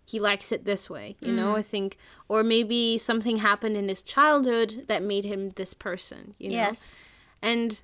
he 0.05 0.21
likes 0.21 0.53
it 0.53 0.65
this 0.65 0.91
way, 0.91 1.17
you 1.21 1.33
know? 1.33 1.55
Mm. 1.55 1.59
I 1.59 1.63
think, 1.63 1.97
or 2.29 2.43
maybe 2.43 2.99
something 2.99 3.39
happened 3.39 3.77
in 3.77 3.89
his 3.89 4.03
childhood 4.03 4.85
that 4.89 5.03
made 5.03 5.25
him 5.25 5.51
this 5.51 5.73
person, 5.73 6.35
you 6.39 6.51
know? 6.51 6.57
yes. 6.57 6.97
and 7.41 7.81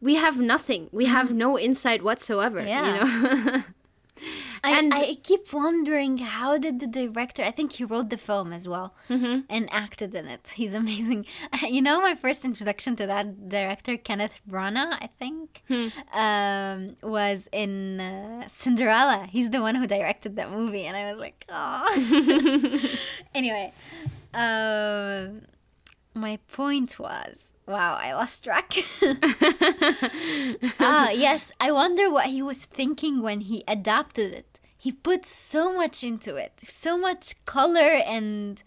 we 0.00 0.16
have 0.16 0.38
nothing. 0.40 0.88
We 0.92 1.06
have 1.06 1.32
no 1.32 1.58
insight 1.58 2.02
whatsoever. 2.02 2.62
Yeah. 2.62 3.04
You 3.04 3.44
know? 3.52 3.62
And- 4.64 4.92
I 4.92 5.14
keep 5.22 5.52
wondering 5.52 6.18
how 6.18 6.58
did 6.58 6.80
the 6.80 6.86
director 6.88 7.42
I 7.44 7.52
think 7.52 7.72
he 7.74 7.84
wrote 7.84 8.08
the 8.10 8.16
film 8.16 8.52
as 8.52 8.66
well 8.66 8.94
and 9.08 9.68
acted 9.70 10.12
in 10.14 10.26
it. 10.26 10.52
He's 10.56 10.74
amazing. 10.74 11.26
You 11.76 11.82
know 11.82 12.00
my 12.00 12.14
first 12.16 12.44
introduction 12.44 12.96
to 12.96 13.06
that 13.06 13.48
director 13.48 13.96
Kenneth 13.96 14.40
Branagh, 14.50 14.92
I 15.06 15.08
think, 15.20 15.62
um, 16.12 16.96
was 17.02 17.48
in 17.52 18.00
uh, 18.00 18.48
Cinderella. 18.48 19.26
He's 19.30 19.50
the 19.50 19.60
one 19.60 19.74
who 19.76 19.86
directed 19.86 20.34
that 20.36 20.50
movie 20.50 20.84
and 20.84 20.96
I 20.96 21.12
was 21.12 21.20
like, 21.20 21.44
"Oh." 21.48 21.86
anyway, 23.34 23.72
um 24.34 25.42
my 26.14 26.38
point 26.50 26.98
was 26.98 27.34
wow, 27.66 27.96
I 28.00 28.12
lost 28.14 28.44
track. 28.44 28.72
ah, 30.80 31.10
yes. 31.10 31.52
I 31.60 31.72
wonder 31.72 32.10
what 32.10 32.26
he 32.26 32.42
was 32.42 32.64
thinking 32.64 33.22
when 33.22 33.40
he 33.42 33.64
adapted 33.68 34.32
it. 34.32 34.60
He 34.78 34.92
put 34.92 35.26
so 35.26 35.72
much 35.74 36.04
into 36.04 36.36
it, 36.36 36.52
so 36.68 36.96
much 36.96 37.34
color 37.44 37.80
and 38.06 38.62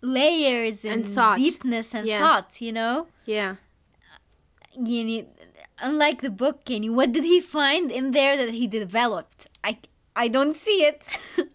layers 0.00 0.84
and, 0.84 1.04
And 1.04 1.14
thought. 1.14 1.36
deepness 1.36 1.94
and 1.94 2.06
Yeah. 2.06 2.20
thought. 2.20 2.60
You 2.60 2.72
know, 2.72 3.06
yeah. 3.24 3.56
you 4.76 5.04
need, 5.04 5.26
unlike 5.80 6.20
the 6.22 6.30
book, 6.30 6.64
Kenny. 6.64 6.88
What 6.90 7.12
did 7.12 7.24
he 7.24 7.40
find 7.40 7.90
in 7.90 8.12
there 8.12 8.36
that 8.36 8.50
he 8.50 8.66
developed? 8.66 9.46
I 9.64 9.78
I 10.14 10.28
don't 10.28 10.54
see 10.54 10.84
it. 10.84 11.02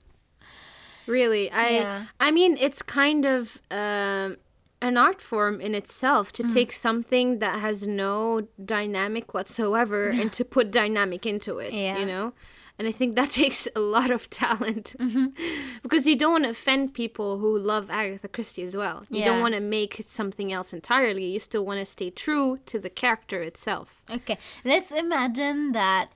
Really. 1.08 1.50
I 1.52 1.70
Yeah. 1.70 2.06
I 2.20 2.32
mean 2.32 2.58
it's 2.60 2.82
kind 2.82 3.24
of 3.26 3.58
um 3.72 4.38
an 4.82 4.96
art 4.98 5.22
form 5.22 5.60
in 5.60 5.74
itself 5.74 6.32
to 6.34 6.44
take 6.44 6.72
something 6.72 7.40
that 7.40 7.60
has 7.60 7.88
no 7.88 8.48
dynamic 8.64 9.34
whatsoever 9.34 10.10
and 10.10 10.32
to 10.34 10.46
put 10.46 10.72
dynamic 10.72 11.26
into 11.26 11.58
it, 11.60 11.74
Yeah. 11.74 11.98
you 11.98 12.06
know? 12.06 12.34
And 12.80 12.88
I 12.88 12.92
think 12.92 13.16
that 13.16 13.32
takes 13.42 13.68
a 13.76 13.80
lot 13.80 14.12
of 14.12 14.30
talent 14.30 14.96
Mm-hmm. 15.00 15.28
because 15.82 16.06
you 16.06 16.16
don't 16.16 16.32
want 16.32 16.44
to 16.44 16.52
offend 16.52 16.94
people 16.94 17.40
who 17.40 17.58
love 17.58 17.90
Agatha 17.90 18.28
Christie 18.28 18.62
as 18.62 18.76
well. 18.78 19.04
You 19.10 19.20
Yeah. 19.22 19.26
don't 19.30 19.42
want 19.42 19.56
to 19.56 19.62
make 19.62 20.00
it 20.00 20.10
something 20.12 20.54
else 20.54 20.74
entirely. 20.74 21.26
You 21.26 21.40
still 21.40 21.66
want 21.66 21.80
to 21.80 21.86
stay 21.86 22.12
true 22.12 22.60
to 22.68 22.78
the 22.78 22.90
character 22.92 23.42
itself. 23.42 24.02
Okay, 24.12 24.38
let's 24.64 24.92
imagine 24.92 25.72
that 25.72 26.10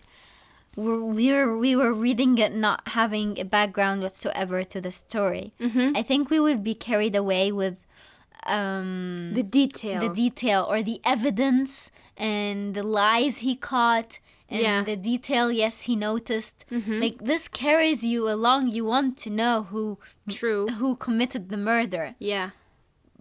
we're, 0.76 1.00
we 1.02 1.32
were 1.34 1.58
we 1.58 1.76
were 1.76 1.94
reading 1.94 2.38
it 2.38 2.54
not 2.54 2.82
having 2.90 3.40
a 3.40 3.44
background 3.44 4.02
whatsoever 4.04 4.64
to 4.64 4.80
the 4.80 4.92
story. 4.92 5.52
Mm-hmm. 5.60 5.98
I 5.98 6.04
think 6.04 6.30
we 6.30 6.40
would 6.40 6.64
be 6.64 6.76
carried 6.76 7.16
away 7.16 7.52
with 7.52 7.76
um, 8.60 9.32
The 9.34 9.44
detail. 9.44 10.00
the 10.06 10.10
detail 10.24 10.62
or 10.72 10.84
the 10.84 11.00
evidence 11.04 11.92
and 12.18 12.74
the 12.78 12.84
lies 12.84 13.36
he 13.48 13.56
caught 13.56 14.20
and 14.50 14.62
Yeah. 14.62 14.84
the 14.84 14.98
detail 15.12 15.46
yes 15.64 15.76
he 15.88 15.96
noticed. 15.96 16.58
Mm-hmm. 16.72 17.00
Like 17.04 17.18
this 17.32 17.48
carries 17.48 18.04
you 18.04 18.22
along. 18.30 18.62
You 18.78 18.84
want 18.86 19.12
to 19.24 19.30
know 19.30 19.56
who 19.72 19.98
True. 20.30 20.68
who 20.80 20.96
committed 20.96 21.44
the 21.50 21.58
murder, 21.72 22.06
Yeah. 22.20 22.50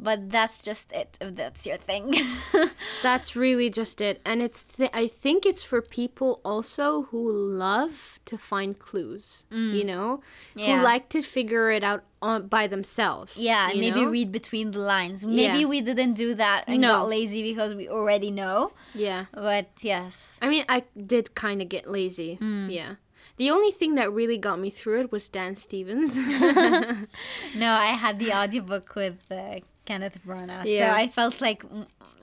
But 0.03 0.31
that's 0.31 0.63
just 0.63 0.91
it. 0.93 1.19
If 1.21 1.37
that's 1.37 1.67
your 1.67 1.77
thing. 1.77 2.15
That's 3.03 3.35
really 3.37 3.71
just 3.71 4.01
it. 4.01 4.21
And 4.27 4.43
it's 4.43 4.63
th- 4.63 4.91
I 4.93 5.07
think 5.07 5.47
it's 5.47 5.63
for 5.63 5.81
people 5.81 6.41
also 6.45 7.03
who 7.11 7.31
love 7.33 8.19
to 8.27 8.37
find 8.37 8.79
clues, 8.79 9.47
you 9.51 9.85
know? 9.85 10.21
Mm. 10.57 10.61
Yeah. 10.67 10.79
Who 10.79 10.85
like 10.85 11.09
to 11.11 11.23
figure 11.23 11.71
it 11.71 11.83
out 11.83 12.05
on 12.21 12.49
by 12.49 12.67
themselves. 12.67 13.37
Yeah, 13.39 13.69
maybe 13.73 14.03
know? 14.05 14.11
read 14.11 14.31
between 14.33 14.73
the 14.73 14.81
lines. 14.81 15.25
Maybe 15.25 15.61
Yeah. 15.61 15.67
we 15.67 15.81
didn't 15.81 16.15
do 16.15 16.35
that 16.35 16.65
and 16.67 16.81
No. 16.83 16.89
got 16.89 17.09
lazy 17.09 17.43
because 17.43 17.75
we 17.75 17.89
already 17.89 18.31
know. 18.31 18.73
Yeah. 18.95 19.27
But 19.33 19.69
yes. 19.81 20.37
I 20.43 20.49
mean, 20.49 20.65
I 20.69 20.85
did 20.97 21.35
kind 21.35 21.63
of 21.63 21.69
get 21.71 21.89
lazy. 21.89 22.37
Mm. 22.41 22.71
Yeah. 22.73 22.95
The 23.37 23.49
only 23.51 23.71
thing 23.73 23.95
that 23.95 24.13
really 24.13 24.37
got 24.37 24.59
me 24.61 24.69
through 24.69 25.01
it 25.03 25.13
was 25.13 25.29
Dan 25.29 25.57
Stevens. 25.57 26.17
No, 27.57 27.73
I 27.73 27.95
had 27.97 28.19
the 28.19 28.33
audiobook 28.33 28.95
with 28.95 29.25
uh, 29.31 29.61
Kenneth 29.91 30.19
Branagh. 30.27 30.65
Yeah. 30.67 30.91
So 30.95 31.03
I 31.03 31.09
felt 31.09 31.41
like 31.41 31.63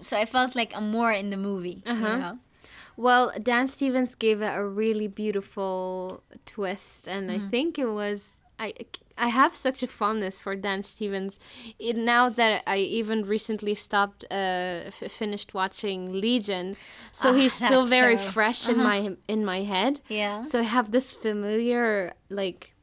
so 0.02 0.14
I 0.24 0.26
felt 0.26 0.56
like 0.56 0.72
I'm 0.78 0.90
more 1.00 1.12
in 1.22 1.30
the 1.30 1.38
movie, 1.50 1.80
Uh-huh. 1.86 2.08
you 2.10 2.18
know. 2.24 2.36
Well, 3.06 3.32
Dan 3.50 3.68
Stevens 3.68 4.16
gave 4.16 4.42
it 4.48 4.54
a 4.56 4.64
really 4.82 5.08
beautiful 5.08 6.24
twist, 6.46 7.08
and 7.08 7.30
Mm-hmm. 7.30 7.46
I 7.48 7.50
think 7.54 7.78
it 7.80 7.90
was 8.02 8.42
I. 8.60 8.74
I 9.20 9.30
have 9.30 9.56
such 9.56 9.82
a 9.84 9.88
fondness 9.88 10.40
for 10.40 10.56
Dan 10.56 10.84
Stevens. 10.84 11.40
It, 11.80 11.96
now 11.98 12.30
that 12.30 12.62
I 12.68 12.78
even 13.00 13.24
recently 13.26 13.74
stopped, 13.76 14.22
uh, 14.30 14.94
f- 14.94 15.12
finished 15.12 15.54
watching 15.56 16.00
Legion, 16.22 16.76
so 17.12 17.30
Ah, 17.30 17.34
he's 17.34 17.54
still 17.66 17.86
very 17.88 18.16
show. 18.18 18.22
Uh-huh. 18.24 18.32
fresh 18.32 18.70
in 18.70 18.78
my 18.78 19.00
in 19.28 19.42
my 19.54 19.62
head. 19.74 19.94
Yeah. 20.08 20.42
So 20.44 20.60
I 20.60 20.68
have 20.78 20.92
this 20.92 21.16
familiar 21.16 22.14
like 22.30 22.74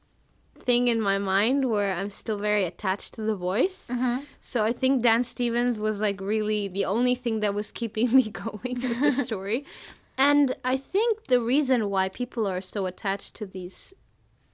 thing 0.64 0.88
in 0.88 1.00
my 1.00 1.18
mind 1.18 1.60
where 1.70 1.92
I'm 1.94 2.10
still 2.10 2.38
very 2.38 2.64
attached 2.64 3.14
to 3.14 3.22
the 3.22 3.36
voice. 3.36 3.88
Uh-huh. 3.90 4.20
So 4.40 4.64
I 4.64 4.72
think 4.72 5.02
Dan 5.02 5.22
Stevens 5.24 5.78
was 5.78 6.00
like 6.00 6.20
really 6.20 6.68
the 6.68 6.84
only 6.84 7.14
thing 7.14 7.40
that 7.40 7.54
was 7.54 7.70
keeping 7.70 8.14
me 8.18 8.30
going 8.30 8.74
with 8.88 9.00
the 9.00 9.12
story. 9.28 9.64
And 10.16 10.46
I 10.64 10.76
think 10.76 11.24
the 11.24 11.40
reason 11.40 11.90
why 11.90 12.08
people 12.08 12.46
are 12.46 12.60
so 12.60 12.86
attached 12.86 13.34
to 13.36 13.46
these 13.46 13.92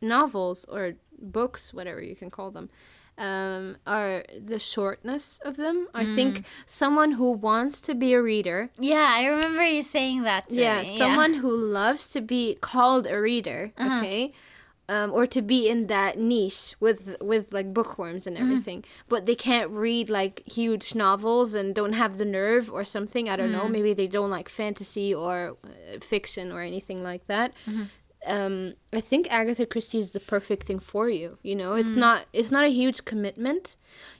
novels 0.00 0.64
or 0.68 0.94
books, 1.20 1.74
whatever 1.74 2.00
you 2.02 2.16
can 2.16 2.30
call 2.30 2.50
them, 2.50 2.70
um, 3.18 3.76
are 3.86 4.24
the 4.46 4.58
shortness 4.58 5.38
of 5.44 5.56
them. 5.56 5.88
I 5.94 6.04
Mm. 6.04 6.14
think 6.14 6.44
someone 6.64 7.12
who 7.12 7.30
wants 7.32 7.80
to 7.82 7.94
be 7.94 8.14
a 8.14 8.22
reader, 8.22 8.70
Yeah, 8.78 9.10
I 9.12 9.26
remember 9.26 9.64
you 9.66 9.82
saying 9.82 10.22
that 10.22 10.46
yeah, 10.50 10.82
me. 10.82 10.96
someone 10.96 11.34
who 11.34 11.54
loves 11.54 12.08
to 12.14 12.20
be 12.22 12.56
called 12.62 13.06
a 13.06 13.20
reader, 13.20 13.72
Uh-huh. 13.76 13.98
okay, 13.98 14.32
um, 14.94 15.08
or 15.18 15.24
to 15.36 15.40
be 15.52 15.60
in 15.72 15.80
that 15.96 16.12
niche 16.18 16.62
with 16.84 17.00
with 17.30 17.44
like 17.58 17.68
bookworms 17.78 18.26
and 18.26 18.34
Mm-hmm. 18.36 18.44
everything, 18.46 18.80
but 19.12 19.20
they 19.28 19.36
can't 19.48 19.70
read 19.86 20.06
like 20.20 20.36
huge 20.58 20.86
novels 21.06 21.48
and 21.58 21.66
don't 21.80 21.96
have 22.02 22.12
the 22.22 22.24
nerve 22.40 22.64
or 22.76 22.84
something. 22.84 23.24
I 23.32 23.36
don't 23.38 23.52
know. 23.58 23.66
Mm. 23.68 23.74
Maybe 23.76 23.92
they 23.94 24.08
don't 24.16 24.30
like 24.38 24.48
fantasy 24.62 25.08
or 25.24 25.36
uh, 25.64 25.98
fiction 26.12 26.46
or 26.54 26.60
anything 26.72 27.00
like 27.10 27.24
that. 27.34 27.48
Mm-hmm. 27.68 27.84
Um, 28.26 28.74
I 28.92 29.00
think 29.10 29.22
Agatha 29.30 29.64
Christie 29.72 29.98
is 30.06 30.10
the 30.10 30.20
perfect 30.34 30.66
thing 30.66 30.78
for 30.92 31.06
you. 31.20 31.38
You 31.50 31.56
know, 31.60 31.72
it's 31.80 31.94
Mm. 31.94 32.02
not 32.06 32.18
it's 32.38 32.50
not 32.56 32.64
a 32.64 32.68
huge 32.80 32.98
commitment. 33.12 33.64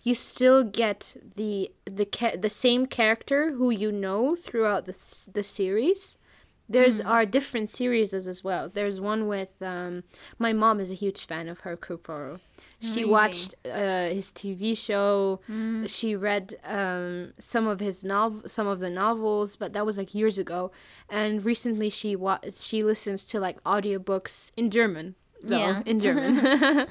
You 0.07 0.15
still 0.15 0.61
get 0.65 1.01
the 1.37 1.71
the 1.99 2.07
ca- 2.19 2.37
the 2.47 2.49
same 2.65 2.83
character 2.87 3.41
who 3.59 3.69
you 3.85 3.91
know 4.05 4.35
throughout 4.45 4.83
the 4.89 4.95
the 5.37 5.43
series. 5.43 6.17
There's 6.73 7.01
are 7.01 7.27
different 7.27 7.69
series 7.69 8.15
as 8.15 8.45
well. 8.45 8.69
There's 8.73 9.01
one 9.01 9.27
with 9.27 9.51
um, 9.61 10.05
my 10.39 10.53
mom 10.53 10.79
is 10.79 10.91
a 10.91 10.95
huge 10.95 11.27
fan 11.27 11.49
of 11.49 11.59
Hercule 11.61 11.99
Poirot. 11.99 12.41
She 12.81 13.01
Really? 13.01 13.05
watched 13.11 13.55
uh, 13.67 14.09
his 14.19 14.31
TV 14.31 14.79
show. 14.79 15.41
She 15.87 16.15
read 16.15 16.55
um, 16.65 17.33
some 17.39 17.67
of 17.67 17.81
his 17.81 18.05
nov- 18.05 18.43
some 18.47 18.67
of 18.69 18.79
the 18.79 18.89
novels, 18.89 19.57
but 19.57 19.73
that 19.73 19.85
was 19.85 19.99
like 19.99 20.15
years 20.15 20.39
ago. 20.39 20.71
And 21.09 21.45
recently, 21.45 21.91
she 21.91 22.15
wa- 22.15 22.39
she 22.55 22.85
listens 22.85 23.25
to 23.27 23.41
like 23.41 23.63
audiobooks 23.65 24.53
in 24.57 24.71
German. 24.71 25.17
Though, 25.43 25.59
Yeah. 25.59 25.83
in 25.87 25.99
German. 26.01 26.87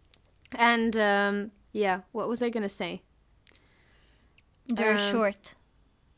and 0.52 0.96
um, 0.96 1.50
yeah, 1.72 2.00
what 2.12 2.28
was 2.28 2.40
I 2.42 2.48
gonna 2.50 2.68
say? 2.68 3.02
They're 4.68 4.94
Um, 4.96 5.10
short. 5.12 5.54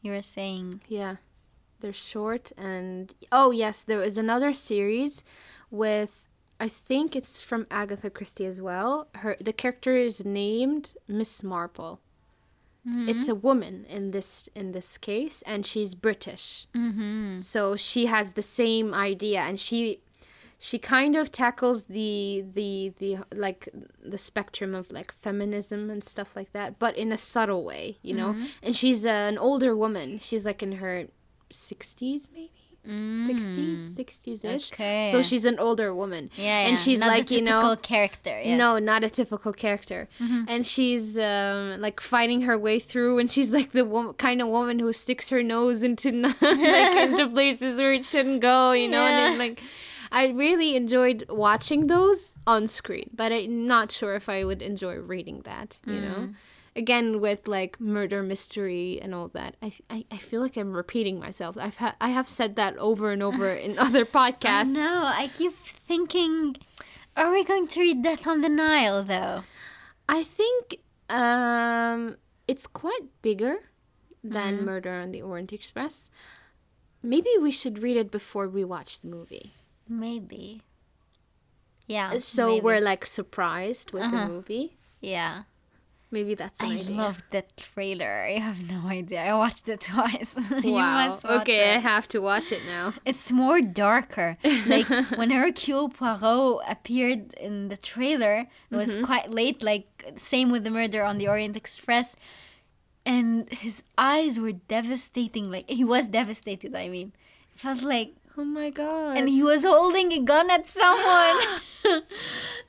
You 0.02 0.12
were 0.12 0.22
saying. 0.22 0.82
Yeah. 0.88 1.16
They're 1.84 1.92
short 1.92 2.50
and 2.56 3.14
oh 3.30 3.50
yes, 3.50 3.84
there 3.84 4.02
is 4.02 4.16
another 4.16 4.54
series 4.54 5.22
with 5.70 6.26
I 6.58 6.66
think 6.66 7.14
it's 7.14 7.42
from 7.42 7.66
Agatha 7.70 8.08
Christie 8.08 8.46
as 8.46 8.58
well. 8.58 9.08
Her 9.16 9.36
the 9.38 9.52
character 9.52 9.94
is 9.94 10.24
named 10.24 10.94
Miss 11.06 11.42
Marple. 11.42 12.00
It's 13.10 13.28
a 13.28 13.34
woman 13.34 13.84
in 13.86 14.12
this 14.12 14.48
in 14.54 14.72
this 14.72 14.96
case 14.96 15.42
and 15.42 15.66
she's 15.66 15.94
British. 15.94 16.66
Mm-hmm. 16.74 17.40
So 17.40 17.76
she 17.76 18.06
has 18.06 18.32
the 18.32 18.40
same 18.40 18.94
idea 18.94 19.40
and 19.42 19.60
she 19.60 20.00
she 20.58 20.78
kind 20.78 21.16
of 21.16 21.30
tackles 21.30 21.84
the 21.84 22.46
the 22.54 22.94
the 22.98 23.18
like 23.34 23.68
the 24.02 24.16
spectrum 24.16 24.74
of 24.74 24.90
like 24.90 25.12
feminism 25.12 25.90
and 25.90 26.02
stuff 26.02 26.34
like 26.34 26.52
that 26.52 26.78
but 26.78 26.96
in 26.96 27.12
a 27.12 27.18
subtle 27.18 27.64
way 27.64 27.98
you 28.00 28.14
know 28.14 28.34
and 28.62 28.74
she's 28.74 29.04
uh, 29.04 29.10
an 29.10 29.36
older 29.36 29.76
woman 29.76 30.18
she's 30.18 30.46
like 30.46 30.62
in 30.62 30.72
her 30.72 31.08
60s 31.54 32.28
maybe 32.34 32.50
60s 32.86 33.96
60s 33.96 34.44
ish 34.44 34.70
Mm. 34.70 34.72
Okay. 34.74 35.08
so 35.10 35.22
she's 35.22 35.44
an 35.46 35.58
older 35.58 35.94
woman 35.94 36.30
Yeah, 36.36 36.44
yeah. 36.44 36.68
and 36.68 36.78
she's 36.78 37.00
Not 37.00 37.08
like 37.08 37.30
you 37.30 37.40
know 37.42 37.76
character. 37.76 38.40
Yes. 38.44 38.58
no, 38.58 38.78
not 38.78 39.02
a 39.04 39.10
typical 39.10 39.52
character. 39.52 40.08
And 40.20 40.66
she's 40.66 41.16
um, 41.16 41.80
like 41.80 41.98
fighting 42.00 42.42
her 42.42 42.58
way 42.58 42.78
through, 42.78 43.18
and 43.20 43.30
she's 43.30 43.50
like 43.50 43.72
the 43.72 43.84
wo- 43.84 44.12
kind 44.14 44.42
of 44.42 44.48
woman 44.48 44.78
who 44.78 44.92
sticks 44.92 45.30
her 45.30 45.42
nose 45.42 45.82
into 45.82 46.10
like 46.40 46.96
into 47.08 47.28
places 47.28 47.78
where 47.80 47.92
it 47.94 48.04
shouldn't 48.04 48.40
go, 48.40 48.72
you 48.72 48.88
know. 48.88 49.02
And 49.04 49.34
it, 49.34 49.38
like, 49.38 49.62
I 50.12 50.26
really 50.28 50.76
enjoyed 50.76 51.24
watching 51.30 51.86
those 51.86 52.34
on 52.46 52.68
screen, 52.68 53.08
but 53.14 53.32
I'm 53.32 53.66
not 53.66 53.92
sure 53.92 54.14
if 54.14 54.28
I 54.28 54.44
would 54.44 54.60
enjoy 54.62 54.96
reading 54.96 55.40
that, 55.44 55.78
you 55.86 56.00
know. 56.00 56.28
Again, 56.76 57.20
with 57.20 57.46
like 57.46 57.78
murder 57.80 58.22
mystery 58.22 58.98
and 59.00 59.14
all 59.14 59.28
that, 59.28 59.54
I, 59.62 59.72
I, 59.88 60.04
I 60.10 60.18
feel 60.18 60.40
like 60.40 60.56
I'm 60.56 60.72
repeating 60.74 61.20
myself. 61.20 61.56
I've 61.56 61.76
ha- 61.76 61.94
I 62.00 62.08
have 62.10 62.28
said 62.28 62.56
that 62.56 62.76
over 62.78 63.12
and 63.12 63.22
over 63.22 63.48
in 63.54 63.78
other 63.86 64.04
podcasts. 64.04 64.72
No, 64.72 65.04
I 65.04 65.30
keep 65.32 65.54
thinking, 65.86 66.56
are 67.16 67.30
we 67.30 67.44
going 67.44 67.68
to 67.68 67.80
read 67.80 68.02
Death 68.02 68.26
on 68.26 68.40
the 68.40 68.48
Nile 68.48 69.04
though? 69.04 69.44
I 70.08 70.24
think 70.24 70.78
um, 71.08 72.16
it's 72.48 72.66
quite 72.66 73.02
bigger 73.22 73.56
than 74.24 74.64
Murder 74.64 74.92
on 74.94 75.12
the 75.12 75.22
Orient 75.22 75.52
Express. 75.52 76.10
Maybe 77.02 77.30
we 77.40 77.50
should 77.52 77.78
read 77.82 77.96
it 77.96 78.10
before 78.10 78.48
we 78.48 78.64
watch 78.64 79.00
the 79.00 79.08
movie. 79.08 79.54
Maybe. 79.88 80.62
Yeah. 81.86 82.18
So 82.18 82.48
maybe. 82.48 82.60
we're 82.64 82.80
like 82.80 83.04
surprised 83.06 83.92
with 83.92 84.02
Uh-huh. 84.02 84.16
the 84.20 84.26
movie. 84.32 84.76
Yeah. 85.00 85.42
Maybe 86.16 86.34
that's 86.42 86.60
an 86.60 86.66
I 86.66 86.74
idea. 86.80 86.96
loved 87.04 87.24
that 87.34 87.48
trailer. 87.66 88.12
I 88.32 88.34
have 88.48 88.58
no 88.74 88.80
idea. 89.00 89.18
I 89.30 89.34
watched 89.44 89.66
it 89.74 89.80
twice. 89.92 90.32
wow. 90.78 91.18
okay, 91.40 91.62
I 91.76 91.78
have 91.92 92.06
to 92.14 92.18
watch 92.30 92.48
it 92.56 92.62
now. 92.76 92.86
It's 93.10 93.26
more 93.42 93.60
darker. 93.86 94.30
Like 94.74 94.88
when 95.20 95.30
Hercule 95.40 95.88
Poirot 95.98 96.62
appeared 96.74 97.22
in 97.46 97.54
the 97.72 97.78
trailer, 97.92 98.36
it 98.72 98.76
was 98.82 98.90
Mm-hmm. 98.94 99.04
quite 99.10 99.28
late. 99.40 99.58
Like 99.72 99.86
same 100.32 100.48
with 100.54 100.62
the 100.66 100.74
murder 100.80 101.00
on 101.10 101.14
the 101.20 101.26
Orient 101.34 101.56
Express, 101.62 102.08
and 103.14 103.48
his 103.64 103.76
eyes 103.98 104.38
were 104.38 104.52
devastating. 104.76 105.50
Like 105.54 105.68
he 105.78 105.84
was 105.94 106.04
devastated. 106.06 106.74
I 106.74 106.88
mean, 106.88 107.12
it 107.54 107.60
felt 107.60 107.82
like, 107.82 108.10
Oh 108.36 108.44
my 108.44 108.70
god. 108.70 109.16
and 109.16 109.28
he 109.28 109.42
was 109.42 109.62
holding 109.64 110.12
a 110.12 110.20
gun 110.20 110.50
at 110.50 110.66
someone. 110.66 111.36
yes. 111.84 112.02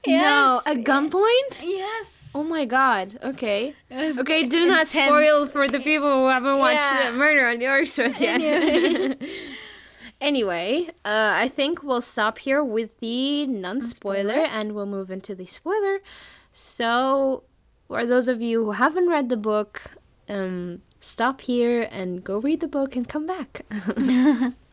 No, 0.05 0.62
yes. 0.65 0.67
a 0.67 0.75
gunpoint? 0.75 1.63
Yes. 1.63 2.29
Oh 2.36 2.43
my 2.43 2.65
god. 2.65 3.17
Okay. 3.24 3.74
Was- 3.89 4.19
Okay, 4.19 4.45
do 4.48 4.65
not 4.67 4.81
intense. 4.81 5.10
spoil 5.10 5.48
for 5.48 5.67
the 5.67 5.79
people 5.79 6.12
who 6.12 6.27
haven't 6.27 6.60
watched 6.60 6.79
Yeah. 6.84 7.12
Murder 7.13 7.48
on 7.48 7.60
the 7.60 7.67
Orient 7.67 7.88
Express 7.88 8.19
yet. 8.22 8.41
anyway, 10.22 10.88
uh, 11.05 11.31
I 11.34 11.48
think 11.48 11.81
we'll 11.81 12.01
stop 12.01 12.38
here 12.39 12.63
with 12.63 12.98
the 13.00 13.48
non 13.48 13.81
spoiler 13.81 14.41
and 14.45 14.74
we'll 14.75 14.86
move 14.86 15.10
into 15.10 15.34
the 15.34 15.45
spoiler. 15.45 16.00
So, 16.53 17.43
for 17.88 18.05
those 18.05 18.27
of 18.27 18.41
you 18.41 18.65
who 18.65 18.72
haven't 18.72 19.07
read 19.10 19.29
the 19.29 19.38
book, 19.38 19.81
um, 20.29 20.81
stop 21.00 21.41
here 21.41 21.88
and 21.91 22.24
go 22.24 22.39
read 22.39 22.60
the 22.60 22.67
book 22.67 22.95
and 22.95 23.07
come 23.07 23.25
back. 23.25 23.65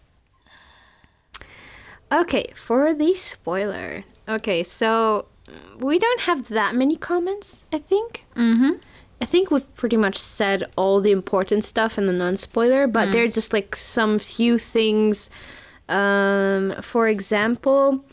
okay, 2.12 2.52
for 2.54 2.94
the 2.94 3.14
spoiler. 3.14 4.04
Okay, 4.28 4.62
so 4.62 5.26
mm, 5.46 5.80
we 5.80 5.98
don't 5.98 6.20
have 6.20 6.48
that 6.48 6.74
many 6.74 6.96
comments, 6.96 7.62
I 7.72 7.78
think. 7.78 8.26
Mm-hmm. 8.36 8.72
I 9.20 9.24
think 9.24 9.50
we've 9.50 9.74
pretty 9.76 9.96
much 9.96 10.18
said 10.18 10.64
all 10.76 11.00
the 11.00 11.12
important 11.12 11.64
stuff 11.64 11.96
in 11.96 12.06
the 12.06 12.12
non 12.12 12.36
spoiler, 12.36 12.88
but 12.88 13.12
there 13.12 13.22
are 13.22 13.28
just 13.28 13.52
like 13.52 13.76
some 13.76 14.18
few 14.18 14.58
things. 14.58 15.30
Um, 15.88 16.74
for 16.82 17.06
example, 17.06 18.04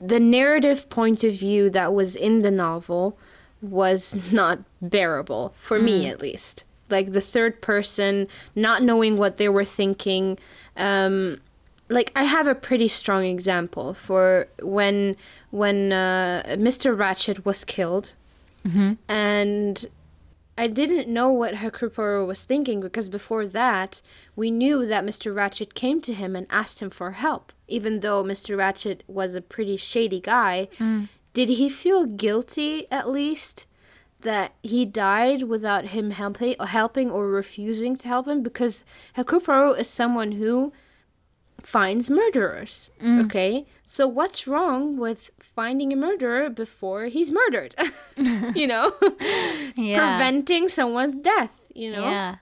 the 0.00 0.20
narrative 0.20 0.88
point 0.90 1.24
of 1.24 1.34
view 1.34 1.70
that 1.70 1.92
was 1.92 2.14
in 2.14 2.42
the 2.42 2.52
novel 2.52 3.18
was 3.60 4.32
not 4.32 4.60
bearable, 4.80 5.54
for 5.58 5.80
me 5.80 6.06
at 6.06 6.20
least. 6.20 6.64
Like 6.90 7.12
the 7.12 7.20
third 7.20 7.60
person, 7.60 8.28
not 8.54 8.82
knowing 8.82 9.16
what 9.16 9.38
they 9.38 9.48
were 9.48 9.64
thinking. 9.64 10.38
Um, 10.76 11.40
like 11.88 12.10
I 12.16 12.24
have 12.24 12.46
a 12.46 12.54
pretty 12.54 12.88
strong 12.88 13.24
example 13.24 13.94
for 13.94 14.48
when 14.62 15.16
when 15.50 15.92
uh, 15.92 16.42
Mr. 16.58 16.96
Ratchett 16.96 17.44
was 17.44 17.64
killed, 17.64 18.14
and 19.08 19.86
I 20.56 20.68
didn't 20.68 21.08
know 21.08 21.28
what 21.30 21.56
Hercule 21.56 21.90
Poirot 21.90 22.26
was 22.26 22.44
thinking 22.44 22.80
because 22.80 23.08
before 23.10 23.46
that, 23.46 24.00
we 24.36 24.50
knew 24.50 24.86
that 24.86 25.04
Mr. 25.04 25.34
Ratchett 25.34 25.74
came 25.74 26.00
to 26.02 26.14
him 26.14 26.34
and 26.36 26.46
asked 26.48 26.80
him 26.80 26.90
for 26.90 27.10
help. 27.12 27.52
Even 27.68 28.00
though 28.00 28.22
Mr. 28.24 28.56
Ratchett 28.56 29.00
was 29.06 29.34
a 29.34 29.42
pretty 29.42 29.76
shady 29.76 30.20
guy, 30.20 30.68
did 31.34 31.48
he 31.50 31.68
feel 31.68 32.06
guilty 32.06 32.86
at 32.90 33.10
least 33.10 33.66
that 34.22 34.52
he 34.62 34.86
died 34.86 35.42
without 35.42 35.86
him 35.86 36.12
helping, 36.12 36.54
helping 36.58 37.10
or 37.10 37.28
refusing 37.28 37.96
to 37.96 38.08
help 38.08 38.26
him? 38.26 38.42
Because 38.42 38.84
Poirot 39.14 39.78
is 39.80 39.88
someone 39.90 40.32
who 40.32 40.72
finds 41.64 42.10
murderers. 42.10 42.90
Mm. 43.02 43.24
Okay, 43.26 43.66
so 43.84 44.06
what's 44.06 44.46
wrong 44.46 44.96
with 44.96 45.30
finding 45.40 45.92
a 45.92 45.96
murderer 45.96 46.50
before 46.50 47.06
he's 47.06 47.32
murdered? 47.32 47.74
you 48.54 48.66
know, 48.66 48.92
Yeah. 49.76 50.16
preventing 50.18 50.68
someone's 50.68 51.16
death. 51.22 51.50
You 51.74 51.92
know, 51.92 52.02
Yeah. 52.04 52.36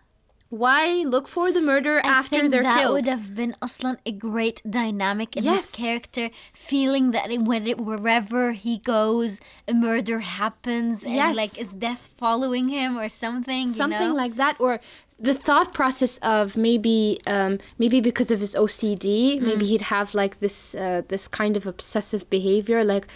Why 0.63 0.83
look 1.15 1.27
for 1.35 1.47
the 1.57 1.61
murder 1.73 1.95
I 2.05 2.09
after 2.21 2.37
think 2.37 2.51
they're 2.53 2.63
that 2.71 2.79
killed? 2.81 2.95
would 2.97 3.07
have 3.15 3.35
been 3.41 3.55
Aslan 3.67 3.97
a 4.11 4.13
great 4.29 4.59
dynamic 4.81 5.31
in 5.39 5.45
Yes. 5.45 5.57
his 5.61 5.71
character, 5.83 6.25
feeling 6.71 7.07
that 7.15 7.27
it- 7.35 7.43
when 7.51 7.63
it, 7.73 7.79
wherever 7.91 8.45
he 8.67 8.75
goes, 8.95 9.33
a 9.73 9.75
murder 9.89 10.19
happens, 10.43 10.95
and 11.05 11.15
Yes. 11.23 11.35
like 11.43 11.55
is 11.65 11.73
death 11.73 12.05
following 12.23 12.67
him 12.79 12.91
or 13.03 13.09
something. 13.09 13.65
something 13.83 14.01
you 14.09 14.15
know? 14.15 14.23
like 14.25 14.35
that 14.37 14.57
or 14.65 14.73
the 15.29 15.35
thought 15.47 15.73
process 15.81 16.19
of 16.37 16.57
maybe 16.69 16.99
um, 17.35 17.53
maybe 17.83 17.99
because 18.11 18.31
of 18.35 18.39
his 18.41 18.55
OCD 18.65 19.39
Mm. 19.39 19.43
maybe 19.49 19.65
he'd 19.71 19.87
have 19.97 20.09
like 20.23 20.35
this 20.45 20.75
uh, 20.75 21.03
this 21.13 21.25
kind 21.41 21.55
of 21.57 21.65
obsessive 21.75 22.23
behavior 22.37 22.81
like 22.95 23.07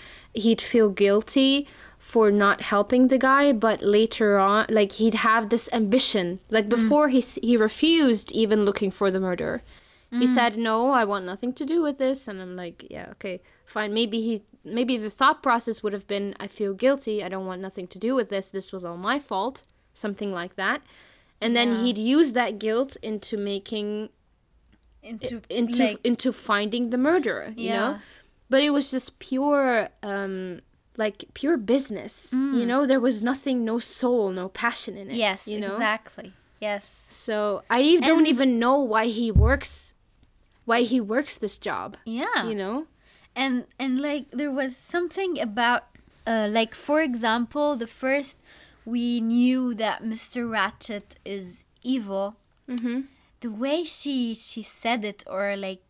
he'd 0.45 0.63
feel 0.73 0.89
guilty 1.05 1.67
for 2.13 2.27
not 2.45 2.59
helping 2.73 3.03
the 3.09 3.19
guy 3.31 3.45
but 3.67 3.79
later 3.99 4.29
on 4.51 4.65
like 4.79 4.93
he'd 5.01 5.19
have 5.29 5.45
this 5.49 5.67
ambition. 5.81 6.27
Like 6.57 6.67
Mm. 6.67 6.75
before 6.77 7.07
he 7.15 7.21
he 7.49 7.55
refused 7.69 8.29
even 8.43 8.59
looking 8.69 8.91
for 8.99 9.09
the 9.11 9.23
murderer 9.29 9.59
Mm. 10.13 10.21
he 10.23 10.27
said 10.39 10.53
no 10.69 10.77
I 11.01 11.05
want 11.13 11.25
nothing 11.33 11.53
to 11.61 11.65
do 11.73 11.79
with 11.87 11.97
this. 12.05 12.19
And 12.29 12.37
I'm 12.43 12.55
like 12.65 12.79
yeah 12.95 13.07
okay 13.15 13.37
fine. 13.75 13.91
Maybe 14.01 14.19
he 14.29 14.35
maybe 14.79 14.95
the 15.07 15.11
thought 15.21 15.39
process 15.49 15.77
would 15.83 15.95
have 15.99 16.07
been 16.15 16.27
I 16.45 16.47
feel 16.59 16.73
guilty. 16.85 17.17
I 17.27 17.29
don't 17.33 17.49
want 17.51 17.61
nothing 17.69 17.87
to 17.95 17.99
do 18.07 18.11
with 18.19 18.29
this. 18.35 18.47
This 18.51 18.69
was 18.75 18.83
all 18.85 18.97
my 19.11 19.19
fault. 19.31 19.57
Something 20.05 20.31
like 20.41 20.55
that. 20.63 20.79
And 21.43 21.51
then 21.59 21.69
Yeah. 21.73 21.81
he'd 21.83 21.99
use 22.17 22.29
that 22.41 22.53
guilt 22.67 22.93
into 23.11 23.35
making 23.53 23.89
into 25.11 25.35
into 25.61 25.83
like, 25.87 26.01
into 26.11 26.29
finding 26.33 26.85
the 26.95 26.99
murderer 27.09 27.47
you 27.57 27.71
know? 27.79 27.91
Yeah. 27.93 27.99
but 28.53 28.61
it 28.67 28.71
was 28.71 28.87
just 28.97 29.09
pure 29.31 29.89
um 30.13 30.61
like 30.99 31.25
pure 31.35 31.57
business 31.57 32.31
Mm. 32.33 32.59
you 32.61 32.67
know 32.67 32.87
there 32.87 33.01
was 33.01 33.23
nothing 33.23 33.65
no 33.65 33.79
soul 33.79 34.31
no 34.31 34.49
passion 34.49 34.97
in 34.97 35.11
it 35.11 35.17
yes, 35.17 35.47
you 35.47 35.61
know 35.61 35.75
exactly. 35.75 36.33
Yes. 36.61 37.05
so 37.09 37.63
i 37.71 37.99
don't 38.01 38.27
even 38.27 38.59
know 38.59 38.79
why 38.81 39.07
he 39.07 39.31
works 39.31 39.93
why 40.65 40.83
he 40.83 41.01
works 41.01 41.37
this 41.37 41.59
job 41.59 41.97
Yeah. 42.05 42.45
you 42.49 42.55
know 42.55 42.87
and 43.37 43.65
and 43.79 44.01
like 44.01 44.25
there 44.33 44.51
was 44.51 44.77
something 44.77 45.39
about 45.39 45.83
uh, 46.27 46.49
like 46.51 46.75
for 46.75 47.01
example 47.03 47.77
the 47.77 47.87
first 47.87 48.39
we 48.85 49.21
knew 49.21 49.75
that 49.75 50.03
mr 50.03 50.49
ratchett 50.49 51.15
is 51.25 51.63
evil 51.83 52.37
mm-hmm. 52.69 53.03
the 53.41 53.51
way 53.51 53.85
she 53.85 54.35
she 54.35 54.63
said 54.63 55.05
it 55.05 55.23
or 55.27 55.57
like 55.57 55.83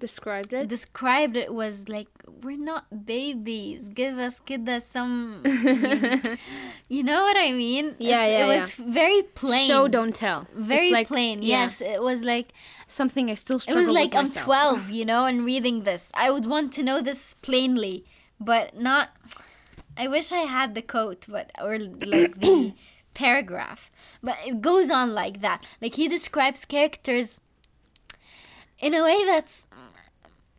described 0.00 0.52
it. 0.52 0.66
described 0.68 1.36
it 1.36 1.52
was 1.54 1.88
like 1.88 2.08
we're 2.42 2.56
not 2.72 3.04
babies. 3.06 3.82
Give 4.00 4.18
us 4.18 4.40
kida 4.46 4.82
some 4.82 5.42
you 6.88 7.02
know 7.02 7.20
what 7.22 7.36
i 7.36 7.52
mean? 7.52 7.94
Yeah, 7.98 8.24
It's- 8.24 8.30
yeah, 8.30 8.44
it 8.44 8.48
was 8.54 8.74
very 8.74 9.22
plain. 9.22 9.66
Show 9.68 9.86
don't 9.88 10.14
tell. 10.14 10.46
Very 10.54 10.90
like- 10.90 11.06
plain 11.08 11.42
yeah, 11.42 11.62
yes. 11.64 11.80
It 11.80 12.02
was 12.02 12.22
like 12.22 12.48
something 12.88 13.30
I 13.30 13.34
still 13.34 13.60
struggle 13.60 13.82
it 13.82 13.86
was 13.86 13.94
like 13.94 14.14
i'm 14.14 14.24
myself. 14.24 14.46
12 14.46 14.90
you 14.90 15.04
know 15.04 15.26
and 15.26 15.44
reading 15.44 15.82
this. 15.84 16.10
I 16.14 16.30
would 16.30 16.46
want 16.46 16.72
to 16.74 16.82
know 16.82 17.00
this 17.00 17.34
plainly 17.34 18.04
but 18.40 18.74
not 18.88 19.10
i 19.96 20.06
wish 20.08 20.32
i 20.32 20.44
had 20.56 20.74
the 20.74 20.82
quote 20.82 21.26
but 21.28 21.50
or 21.62 21.78
like 21.78 22.40
the 22.40 22.72
paragraph. 23.14 23.90
But 24.22 24.36
it 24.46 24.60
goes 24.62 24.88
on 24.90 25.12
like 25.12 25.40
that. 25.40 25.66
Like 25.82 25.94
he 25.96 26.06
describes 26.08 26.64
characters 26.64 27.40
in 28.78 28.94
a 28.94 29.02
way 29.04 29.24
that's 29.26 29.64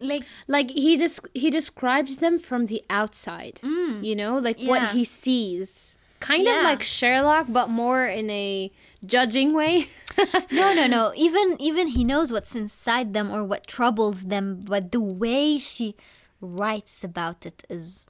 like 0.01 0.23
Like 0.47 0.71
he 0.71 0.97
des- 0.97 1.27
he 1.33 1.49
describes 1.49 2.17
them 2.17 2.37
from 2.39 2.65
the 2.65 2.83
outside. 2.89 3.59
Mm. 3.63 4.03
You 4.03 4.15
know, 4.15 4.37
like 4.37 4.57
Yeah. 4.61 4.69
what 4.69 4.83
he 4.91 5.03
sees. 5.05 5.97
Kind 6.19 6.47
of 6.47 6.61
like 6.63 6.83
Sherlock, 6.83 7.47
but 7.49 7.67
more 7.69 8.05
in 8.05 8.29
a 8.29 8.71
judging 9.03 9.53
way. 9.53 9.87
no 10.51 10.73
no 10.73 10.85
no 10.87 11.11
even 11.15 11.55
even 11.59 11.87
he 11.87 12.03
knows 12.03 12.31
what's 12.31 12.53
inside 12.55 13.13
them 13.13 13.31
or 13.31 13.43
what 13.43 13.65
troubles 13.65 14.25
them 14.25 14.61
but 14.63 14.91
the 14.91 14.99
way 14.99 15.57
she 15.57 15.95
writes 16.41 17.03
about 17.03 17.45
it 17.45 17.63
is 17.69 18.05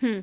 hmm. 0.00 0.20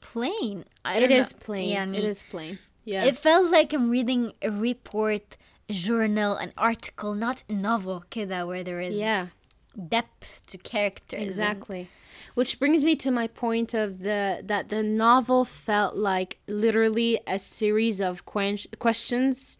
plain 0.00 0.64
I 0.84 0.98
it 0.98 1.10
know. 1.10 1.16
is 1.16 1.32
plain. 1.32 1.68
yeah, 1.70 1.82
it 1.84 1.88
me- 1.88 1.98
is 2.04 2.22
plain. 2.24 2.58
Yeah. 2.84 3.04
it 3.04 3.16
felt 3.18 3.50
like 3.50 3.72
i'm 3.72 3.90
reading 3.90 4.32
a 4.42 4.50
report 4.50 5.36
a 5.68 5.72
journal 5.72 6.34
an 6.36 6.52
article 6.58 7.14
not 7.14 7.44
a 7.48 7.52
novel 7.52 8.02
kida 8.10 8.46
where 8.46 8.62
there 8.64 8.80
is 8.80 8.96
Yeah. 8.96 9.26
Depth 9.88 10.42
to 10.46 10.58
characters 10.58 11.26
Exactly. 11.26 11.88
Which 12.34 12.58
brings 12.58 12.84
me 12.84 12.96
to 12.96 13.10
my 13.10 13.26
point 13.26 13.74
of 13.74 14.00
the 14.00 14.42
that 14.44 14.68
the 14.68 14.82
novel 14.82 15.44
felt 15.44 15.96
like 15.96 16.38
literally 16.46 17.20
a 17.26 17.38
series 17.38 18.00
of 18.00 18.24
quen- 18.24 18.58
questions 18.78 19.58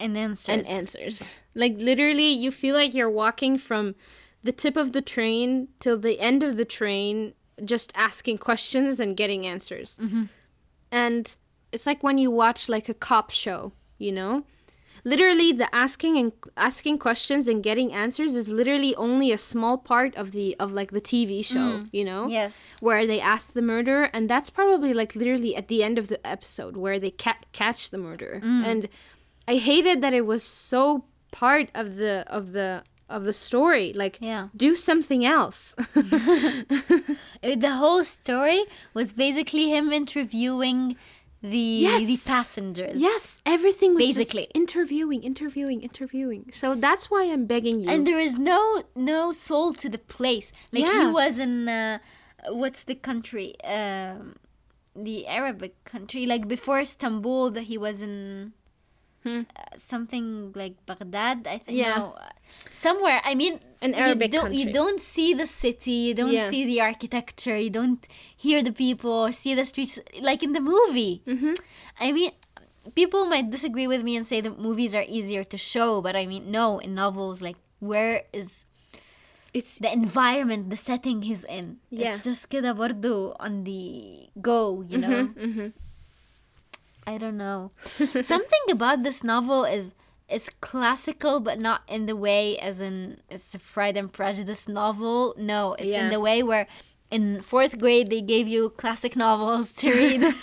and 0.00 0.16
answers 0.16 0.48
and 0.48 0.66
answers. 0.66 1.40
Like 1.54 1.76
literally 1.78 2.28
you 2.28 2.50
feel 2.50 2.74
like 2.74 2.94
you're 2.94 3.10
walking 3.10 3.58
from 3.58 3.94
the 4.42 4.52
tip 4.52 4.76
of 4.76 4.92
the 4.92 5.02
train 5.02 5.68
till 5.80 5.98
the 5.98 6.20
end 6.20 6.42
of 6.42 6.56
the 6.56 6.64
train 6.64 7.34
just 7.64 7.92
asking 7.94 8.38
questions 8.38 9.00
and 9.00 9.16
getting 9.16 9.46
answers. 9.46 9.98
Mm-hmm. 10.00 10.24
And 10.90 11.36
it's 11.72 11.86
like 11.86 12.02
when 12.02 12.18
you 12.18 12.30
watch 12.30 12.68
like 12.68 12.88
a 12.88 12.94
cop 12.94 13.30
show, 13.30 13.72
you 13.98 14.12
know? 14.12 14.44
Literally 15.04 15.52
the 15.52 15.68
asking 15.74 16.16
and 16.16 16.32
asking 16.56 16.98
questions 16.98 17.46
and 17.46 17.62
getting 17.62 17.92
answers 17.92 18.34
is 18.34 18.48
literally 18.48 18.94
only 18.96 19.32
a 19.32 19.38
small 19.38 19.76
part 19.76 20.14
of 20.16 20.32
the 20.32 20.56
of 20.58 20.72
like 20.72 20.90
the 20.92 21.00
TV 21.00 21.44
show, 21.44 21.82
you 21.92 22.04
know? 22.04 22.26
yes. 22.28 22.76
Where 22.80 23.06
they 23.06 23.20
ask 23.20 23.52
the 23.52 23.62
murderer 23.62 24.04
and 24.14 24.30
that's 24.30 24.48
probably 24.50 24.94
like 24.94 25.14
literally 25.14 25.54
at 25.56 25.68
the 25.68 25.82
end 25.82 25.98
of 25.98 26.08
the 26.08 26.24
episode 26.26 26.76
where 26.76 26.98
they 26.98 27.10
ca- 27.10 27.44
catch 27.52 27.90
the 27.90 27.98
murderer 27.98 28.40
and 28.42 28.88
i 29.46 29.56
hated 29.56 30.00
that 30.02 30.14
it 30.14 30.24
was 30.24 30.42
so 30.42 31.04
part 31.32 31.68
of 31.74 31.96
the 31.96 32.24
of 32.28 32.52
the 32.52 32.82
of 33.10 33.24
the 33.24 33.32
story 33.34 33.92
like 33.92 34.16
Yeah. 34.20 34.48
do 34.56 34.74
something 34.74 35.22
else. 35.26 35.74
Uh, 37.44 37.54
the 37.56 37.72
whole 37.72 38.02
story 38.04 38.64
was 38.94 39.12
basically 39.12 39.68
him 39.68 39.92
interviewing 39.92 40.96
the 41.52 41.58
Yes. 41.88 42.00
the 42.12 42.18
passengers 42.32 42.98
yes 43.08 43.24
everything 43.44 43.90
was 43.94 44.02
just 44.06 44.16
Basically. 44.18 44.46
interviewing 44.62 45.20
interviewing 45.30 45.78
interviewing 45.88 46.42
so 46.60 46.66
that's 46.86 47.04
why 47.10 47.22
i'm 47.32 47.44
begging 47.54 47.76
you 47.80 47.88
and 47.92 48.06
there 48.08 48.18
is 48.28 48.34
no 48.38 48.60
no 48.96 49.20
soul 49.30 49.68
to 49.82 49.86
the 49.94 50.02
place 50.16 50.48
like 50.72 50.84
Yeah. 50.84 51.00
he 51.02 51.06
was 51.20 51.34
in 51.46 51.68
uh, 51.68 51.98
what's 52.48 52.82
the 52.90 52.94
country 53.08 53.48
um 53.78 54.36
the 55.08 55.18
arabic 55.38 55.72
country 55.94 56.22
like 56.32 56.44
before 56.56 56.78
istanbul 56.80 57.50
that 57.50 57.64
he 57.72 57.76
was 57.86 57.96
in 58.08 58.14
Hmm. 59.24 59.48
uh, 59.56 59.72
something 59.76 60.52
like 60.54 60.76
baghdad 60.84 61.48
i 61.48 61.56
think 61.56 61.78
Yeah. 61.80 61.96
no, 61.96 62.12
uh, 62.20 62.28
somewhere 62.70 63.20
i 63.24 63.34
mean 63.34 63.56
An 63.80 63.92
you 63.96 64.28
don't, 64.28 64.52
you 64.52 64.68
don't 64.72 65.00
see 65.00 65.32
the 65.32 65.46
city 65.48 66.12
you 66.12 66.14
don't 66.14 66.32
Yeah. 66.36 66.48
see 66.52 66.64
the 66.68 66.80
architecture 66.84 67.56
you 67.56 67.70
don't 67.72 68.04
hear 68.36 68.62
the 68.62 68.72
people 68.72 69.32
see 69.32 69.54
the 69.56 69.64
streets 69.64 69.96
like 70.20 70.42
in 70.44 70.52
the 70.52 70.60
movie 70.60 71.24
Mhm. 71.24 71.56
I 72.00 72.12
mean, 72.12 72.32
people 72.94 73.24
might 73.24 73.48
disagree 73.48 73.86
with 73.88 74.02
me 74.04 74.12
and 74.16 74.26
say 74.26 74.40
that 74.44 74.58
movies 74.58 74.92
are 74.94 75.06
easier 75.08 75.44
to 75.44 75.56
show, 75.56 76.02
but 76.04 76.16
I 76.16 76.26
mean, 76.26 76.50
no, 76.50 76.78
in 76.84 76.92
novels, 76.94 77.40
like, 77.40 77.56
where 77.80 78.24
is 78.32 78.64
it's 79.54 79.78
the 79.78 79.92
environment, 79.92 80.68
the 80.68 80.76
setting 80.76 81.22
he's 81.22 81.44
in? 81.46 81.78
Yeah. 81.88 82.10
It's 82.12 82.24
just 82.26 82.50
kida 82.50 82.74
bardo 82.76 83.36
on 83.38 83.62
the 83.64 84.26
go, 84.42 84.82
you 84.82 84.98
know? 84.98 85.30
mhm. 85.38 85.72
I 87.06 87.18
don't 87.18 87.36
know. 87.36 87.70
Something 88.22 88.64
about 88.70 89.02
this 89.02 89.22
novel 89.24 89.64
is 89.64 89.92
is 90.28 90.48
classical, 90.60 91.40
but 91.40 91.60
not 91.60 91.82
in 91.86 92.06
the 92.06 92.16
way 92.16 92.58
as 92.58 92.80
in 92.80 93.20
it's 93.28 93.54
a 93.54 93.58
Pride 93.58 93.96
and 93.96 94.12
Prejudice 94.12 94.66
novel. 94.66 95.34
No, 95.36 95.74
it's 95.78 95.92
in 95.92 96.10
the 96.10 96.20
way 96.20 96.42
where 96.42 96.66
in 97.10 97.40
fourth 97.42 97.78
grade 97.78 98.08
they 98.08 98.20
gave 98.20 98.48
you 98.48 98.70
classic 98.70 99.16
novels 99.16 99.72
to 99.72 99.88
read. 99.88 100.22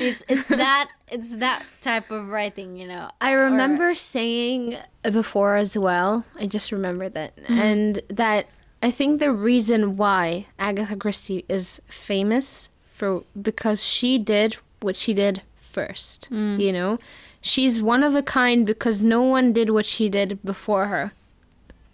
it's 0.00 0.22
it's 0.28 0.48
that 0.48 0.90
it's 1.08 1.36
that 1.36 1.62
type 1.80 2.10
of 2.10 2.28
writing, 2.28 2.76
you 2.76 2.86
know. 2.86 3.10
I 3.20 3.32
remember 3.32 3.94
saying 3.94 4.76
before 5.02 5.56
as 5.56 5.78
well, 5.78 6.24
I 6.38 6.46
just 6.46 6.72
remember 6.72 7.08
that. 7.08 7.36
Mm-hmm. 7.36 7.58
And 7.58 8.02
that 8.08 8.48
I 8.82 8.90
think 8.90 9.20
the 9.20 9.32
reason 9.32 9.96
why 9.96 10.46
Agatha 10.58 10.96
Christie 10.96 11.44
is 11.48 11.80
famous 11.88 12.68
for 12.92 13.24
because 13.40 13.82
she 13.82 14.18
did 14.18 14.56
what 14.80 14.96
she 14.96 15.14
did 15.14 15.42
first. 15.78 16.28
Mm. 16.30 16.60
You 16.60 16.72
know? 16.72 16.98
She's 17.40 17.82
one 17.82 18.02
of 18.02 18.14
a 18.14 18.22
kind 18.22 18.64
because 18.64 19.02
no 19.02 19.22
one 19.36 19.52
did 19.52 19.68
what 19.70 19.86
she 19.86 20.08
did 20.08 20.38
before 20.42 20.86
her. 20.86 21.12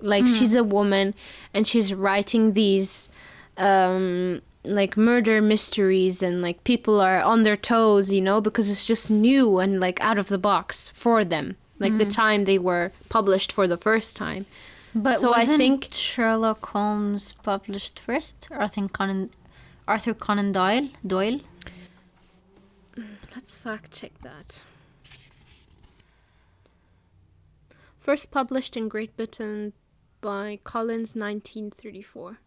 Like 0.01 0.25
mm. 0.25 0.39
she's 0.39 0.55
a 0.55 0.65
woman 0.79 1.15
and 1.53 1.67
she's 1.67 1.93
writing 1.93 2.53
these 2.53 3.09
um 3.57 4.41
like 4.65 4.97
murder 4.97 5.41
mysteries 5.55 6.23
and 6.23 6.43
like 6.47 6.63
people 6.65 7.01
are 7.01 7.21
on 7.21 7.43
their 7.43 7.57
toes, 7.57 8.11
you 8.11 8.21
know, 8.21 8.41
because 8.41 8.69
it's 8.71 8.87
just 8.87 9.11
new 9.11 9.59
and 9.59 9.81
like 9.81 9.99
out 10.09 10.19
of 10.19 10.29
the 10.29 10.39
box 10.39 10.91
for 10.91 11.25
them. 11.25 11.57
Like 11.79 11.97
the 11.97 12.05
mm. 12.05 12.15
time 12.15 12.45
they 12.45 12.59
were 12.59 12.93
published 13.09 13.51
for 13.53 13.67
the 13.67 13.79
first 13.79 14.17
time. 14.17 14.45
But 14.95 15.19
So 15.19 15.35
I 15.35 15.45
think- 15.47 15.89
Sherlock 15.91 16.67
Holmes 16.67 17.33
published 17.33 17.99
first? 18.01 18.49
Arthur 18.51 18.89
Conan 18.89 19.31
Arthur 19.89 20.15
Conan 20.15 20.53
Doyle 20.53 20.89
Doyle? 21.07 21.41
Let's 23.35 23.55
fact 23.55 23.93
check 23.93 24.13
that. 24.23 24.63
First 27.99 28.31
published 28.31 28.77
in 28.77 28.89
Great 28.89 29.17
Britain 29.17 29.73
by 30.21 30.59
Collins 30.65 31.15
1934. 31.15 32.39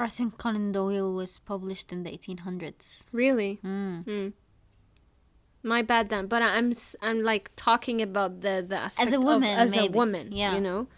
Arthur 0.00 0.30
Conan 0.36 0.72
Doyle 0.72 1.12
was 1.14 1.38
published 1.38 1.92
in 1.92 2.02
the 2.02 2.10
1800s. 2.10 3.04
Really? 3.12 3.60
Mm. 3.64 4.04
Mm. 4.04 4.32
My 5.62 5.82
bad 5.82 6.08
then, 6.08 6.26
but 6.26 6.42
I'm 6.42 6.72
I'm 7.00 7.22
like 7.22 7.50
talking 7.56 8.02
about 8.02 8.40
the 8.40 8.64
the 8.68 8.76
aspect 8.80 9.12
a 9.12 9.16
of- 9.18 9.24
woman, 9.24 9.56
as 9.58 9.76
a 9.76 9.88
woman, 9.88 10.32
Yeah. 10.32 10.54
you 10.54 10.60
know. 10.60 10.88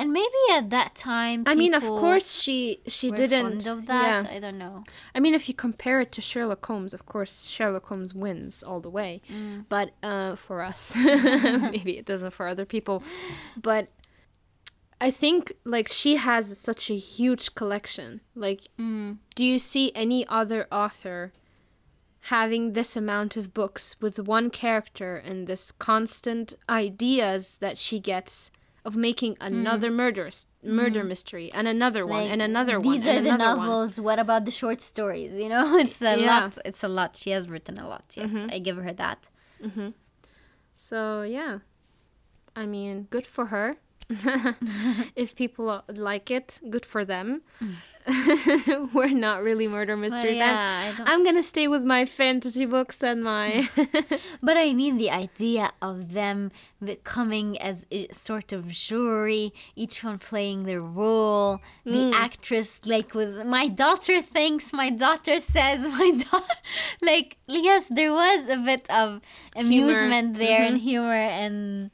And 0.00 0.12
maybe 0.12 0.28
at 0.52 0.70
that 0.70 0.94
time, 0.94 1.42
I 1.46 1.54
mean, 1.56 1.74
of 1.74 1.82
course 1.82 2.40
she 2.40 2.80
she 2.86 3.10
didn't. 3.10 3.62
fond 3.64 3.66
of 3.66 3.86
that. 3.86 4.24
Yeah. 4.24 4.36
I 4.36 4.38
don't 4.38 4.56
know. 4.58 4.84
I 5.14 5.18
mean, 5.18 5.34
if 5.34 5.48
you 5.48 5.54
compare 5.54 6.00
it 6.00 6.12
to 6.12 6.20
Sherlock 6.20 6.64
Holmes, 6.64 6.94
of 6.94 7.04
course 7.04 7.46
Sherlock 7.46 7.86
Holmes 7.86 8.14
wins 8.14 8.62
all 8.62 8.78
the 8.80 8.90
way. 8.90 9.22
Mm. 9.28 9.64
But 9.68 9.90
uh, 10.02 10.36
for 10.36 10.62
us, 10.62 10.94
maybe 10.96 11.98
it 11.98 12.06
doesn't 12.06 12.30
for 12.32 12.46
other 12.46 12.64
people. 12.64 13.02
But 13.60 13.88
I 15.00 15.10
think 15.10 15.52
like 15.64 15.88
she 15.88 16.16
has 16.16 16.56
such 16.58 16.90
a 16.90 16.96
huge 16.96 17.54
collection. 17.56 18.20
Like, 18.36 18.68
Mm. 18.78 19.18
do 19.34 19.44
you 19.44 19.58
see 19.58 19.90
any 19.94 20.24
other 20.28 20.66
author 20.70 21.32
having 22.22 22.72
this 22.74 22.96
amount 22.96 23.36
of 23.36 23.54
books 23.54 23.96
with 24.00 24.18
one 24.18 24.50
character 24.50 25.16
and 25.16 25.46
this 25.46 25.72
constant 25.72 26.54
ideas 26.68 27.58
that 27.58 27.78
she 27.78 27.98
gets 28.00 28.50
of 28.84 28.96
making 28.96 29.36
another 29.40 29.88
mm-hmm. 29.88 29.96
murder 29.96 30.26
s- 30.28 30.46
murder 30.62 31.02
mystery 31.04 31.50
and 31.52 31.66
another 31.68 32.04
one 32.06 32.18
Mm. 32.22 32.22
Like, 32.24 32.32
and 32.32 32.42
another 32.42 32.80
one 32.80 32.92
These 32.94 33.06
are 33.06 33.20
the 33.20 33.28
another 33.34 33.56
one. 33.58 33.66
novels. 33.68 34.00
What 34.00 34.18
about 34.18 34.44
the 34.44 34.50
short 34.50 34.80
stories? 34.80 35.32
You 35.32 35.48
know, 35.48 35.76
it's 35.84 36.00
a 36.02 36.16
Yeah. 36.18 36.40
lot. 36.40 36.58
It's 36.64 36.82
a 36.84 36.88
lot. 36.88 37.16
She 37.16 37.30
has 37.30 37.48
written 37.48 37.78
a 37.78 37.86
lot. 37.88 38.04
Yes, 38.16 38.30
mm-hmm. 38.30 38.50
I 38.54 38.58
give 38.60 38.76
her 38.76 38.92
that. 38.92 39.28
So 40.72 41.22
yeah, 41.22 41.58
I 42.56 42.66
mean, 42.66 43.06
good 43.10 43.26
for 43.26 43.46
her. 43.46 43.76
if 45.16 45.36
people 45.36 45.82
like 45.88 46.30
it, 46.30 46.60
good 46.70 46.86
for 46.86 47.04
them. 47.04 47.42
We're 48.94 49.08
not 49.12 49.44
really 49.44 49.68
murder 49.68 49.98
mystery 49.98 50.38
yeah, 50.38 50.86
I 50.86 50.96
fans. 50.96 51.08
I'm 51.10 51.24
gonna 51.24 51.42
stay 51.42 51.68
with 51.68 51.84
my 51.84 52.06
fantasy 52.06 52.64
books 52.64 53.02
and 53.02 53.22
my. 53.22 53.68
But 54.42 54.56
I 54.56 54.72
mean 54.72 54.96
the 54.96 55.10
idea 55.10 55.72
of 55.82 56.14
them 56.14 56.52
becoming 56.82 57.58
as 57.58 57.84
a 57.90 58.08
sort 58.10 58.52
of 58.52 58.68
jury, 58.68 59.52
each 59.76 60.02
one 60.02 60.18
playing 60.18 60.62
their 60.62 60.80
role. 60.80 61.60
The 61.84 62.10
mm. 62.10 62.14
actress, 62.14 62.80
like 62.86 63.12
with 63.12 63.44
my 63.46 63.68
daughter 63.68 64.22
thinks, 64.22 64.72
my 64.72 64.88
daughter 64.88 65.40
says, 65.40 65.80
my 65.86 66.12
daughter. 66.30 66.54
Like, 67.02 67.36
yes, 67.46 67.88
there 67.88 68.12
was 68.12 68.48
a 68.48 68.56
bit 68.56 68.88
of 68.90 69.20
amusement 69.54 70.38
there 70.38 70.62
and 70.62 70.76
mm-hmm. 70.76 70.88
humor 70.88 71.12
and 71.12 71.90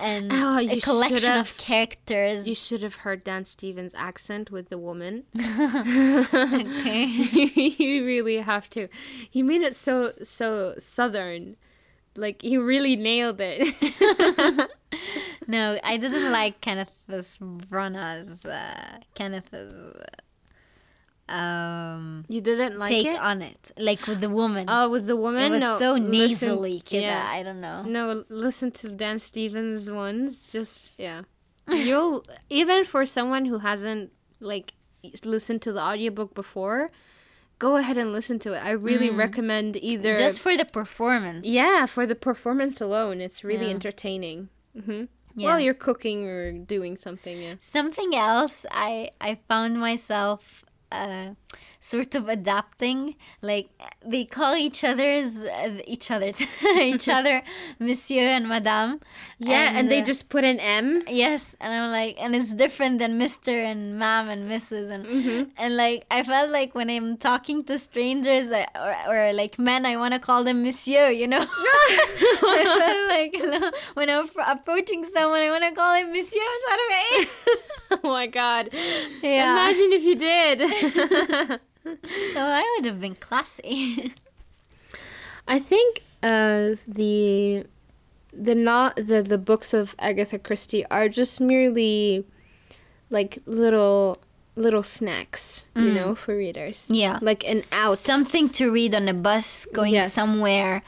and 0.00 0.32
Oh, 0.32 0.58
a 0.58 0.80
collection 0.80 1.32
of 1.36 1.56
characters. 1.58 2.48
you 2.48 2.54
should 2.54 2.82
have 2.82 2.96
heard 2.96 3.24
Dan 3.24 3.44
Stevens' 3.44 3.94
accent 3.94 4.50
with 4.50 4.68
the 4.68 4.78
woman. 4.78 5.24
okay. 5.38 7.04
you 7.04 8.04
really 8.04 8.38
have 8.38 8.68
to. 8.70 8.88
He 9.30 9.42
made 9.42 9.62
it 9.62 9.76
so 9.76 10.12
so 10.22 10.74
southern. 10.78 11.56
Like 12.16 12.42
he 12.42 12.56
really 12.56 12.96
nailed 12.96 13.40
it. 13.40 14.70
No, 15.46 15.78
I 15.82 15.96
didn't 15.96 16.30
like 16.30 16.60
Kenneth 16.60 16.92
Branagh's 17.08 18.44
uh, 18.44 18.98
Kenneth's 19.14 19.54
um 21.30 22.24
you 22.28 22.40
didn't 22.40 22.78
like 22.78 22.88
take 22.88 23.06
it? 23.06 23.18
on 23.18 23.42
it, 23.42 23.70
like 23.78 24.06
with 24.06 24.20
the 24.20 24.30
woman. 24.30 24.64
Oh, 24.68 24.88
with 24.90 25.06
the 25.06 25.16
woman? 25.16 25.44
it 25.44 25.50
was 25.50 25.60
no, 25.62 25.78
so 25.78 25.92
listen- 25.92 26.10
nasally, 26.10 26.80
kida. 26.84 27.02
yeah. 27.02 27.26
I 27.28 27.42
don't 27.42 27.60
know. 27.60 27.82
No, 27.82 28.24
listen 28.28 28.70
to 28.72 28.90
Dan 28.90 29.18
Stevens 29.18 29.90
ones. 29.90 30.46
Just 30.52 30.92
yeah, 30.98 31.22
you'll 31.68 32.24
even 32.50 32.84
for 32.84 33.06
someone 33.06 33.44
who 33.46 33.58
hasn't 33.58 34.12
like 34.40 34.72
listened 35.24 35.62
to 35.62 35.72
the 35.72 35.80
audiobook 35.80 36.34
before, 36.34 36.90
go 37.58 37.76
ahead 37.76 37.96
and 37.96 38.12
listen 38.12 38.38
to 38.40 38.52
it. 38.54 38.60
I 38.64 38.70
really 38.70 39.10
recommend 39.10 39.76
either 39.76 40.14
Mm. 40.14 40.18
Just 40.18 40.40
for 40.40 40.56
the 40.56 40.64
performance. 40.64 41.46
yeah 41.46 41.86
for 41.86 42.06
the 42.06 42.14
performance 42.14 42.80
alone. 42.80 43.20
It's 43.20 43.42
really 43.44 43.66
Yeah. 43.66 43.76
entertaining. 43.78 44.48
hmm 44.74 45.04
Yeah. 45.36 45.46
While 45.46 45.60
you're 45.60 45.74
cooking 45.88 46.26
or 46.26 46.52
doing 46.52 46.96
something, 46.96 47.36
yeah. 47.46 47.54
Something 47.60 48.10
else 48.14 48.66
I 48.88 49.10
I 49.28 49.30
found 49.48 49.78
myself 49.78 50.64
uh, 50.92 51.34
sort 51.80 52.14
of 52.14 52.28
adapting. 52.28 53.16
Like 53.42 53.68
they 54.04 54.24
call 54.24 54.56
each 54.56 54.84
other's 54.84 55.36
uh, 55.36 55.80
each 55.86 56.10
other's 56.10 56.40
each 56.76 57.08
other 57.18 57.42
Monsieur 57.78 58.22
and 58.22 58.48
Madame. 58.48 59.00
Yeah, 59.38 59.70
and, 59.72 59.90
they 59.90 60.02
uh, 60.02 60.04
just 60.04 60.28
put 60.28 60.44
an 60.44 60.60
M. 60.60 61.02
Yes, 61.08 61.56
and 61.60 61.72
I'm 61.72 61.90
like, 61.90 62.16
and 62.18 62.36
it's 62.36 62.52
different 62.52 62.98
than 62.98 63.18
Mister 63.18 63.52
and 63.62 63.98
Ma'am 63.98 64.28
and 64.28 64.50
Mrs. 64.50 64.90
and 64.90 65.00
Mm-hmm. 65.10 65.50
and 65.56 65.76
like 65.76 66.04
I 66.10 66.22
felt 66.22 66.50
like 66.50 66.74
when 66.74 66.90
I'm 66.90 67.16
talking 67.16 67.64
to 67.64 67.78
strangers 67.78 68.52
I, 68.52 68.66
or 68.76 69.14
or 69.14 69.32
like 69.32 69.58
men, 69.58 69.86
I 69.86 69.96
want 69.96 70.14
to 70.14 70.20
call 70.20 70.44
them 70.44 70.62
Monsieur. 70.62 71.08
You 71.08 71.26
know, 71.26 71.44
I 71.44 72.62
felt 72.80 73.08
like 73.08 73.74
when 73.94 74.10
I'm 74.10 74.28
appro- 74.28 74.52
approaching 74.52 75.04
someone, 75.04 75.40
I 75.40 75.50
want 75.50 75.64
to 75.64 75.72
call 75.72 75.94
him 75.94 76.12
Monsieur 76.12 76.40
oh 77.90 77.98
my 78.04 78.26
god. 78.26 78.70
Yeah. 79.22 79.52
Imagine 79.52 79.92
if 79.92 80.02
you 80.04 80.16
did. 80.16 80.60
So 81.46 81.58
I 82.36 82.76
would 82.76 82.86
have 82.86 83.00
been 83.00 83.14
classy. 83.14 84.14
I 85.48 85.58
think 85.58 86.02
uh, 86.22 86.76
the 86.86 87.66
the 88.32 88.54
not 88.54 88.96
the 88.96 89.22
the 89.22 89.38
books 89.38 89.74
of 89.74 89.96
Agatha 89.98 90.38
Christie 90.38 90.86
are 90.86 91.08
just 91.08 91.40
merely 91.40 92.24
like 93.10 93.38
little 93.46 94.18
little 94.59 94.83
snacks, 94.83 95.65
you 95.75 95.91
know, 95.91 96.15
for 96.15 96.33
readers. 96.37 96.87
Yeah. 96.89 97.19
like 97.21 97.43
an 97.43 97.63
out. 97.73 97.97
Something 97.97 98.47
to 98.51 98.71
read 98.71 98.95
on 98.95 99.09
a 99.09 99.13
bus 99.13 99.67
going 99.73 99.93
Yes. 99.93 100.13
somewhere. 100.13 100.81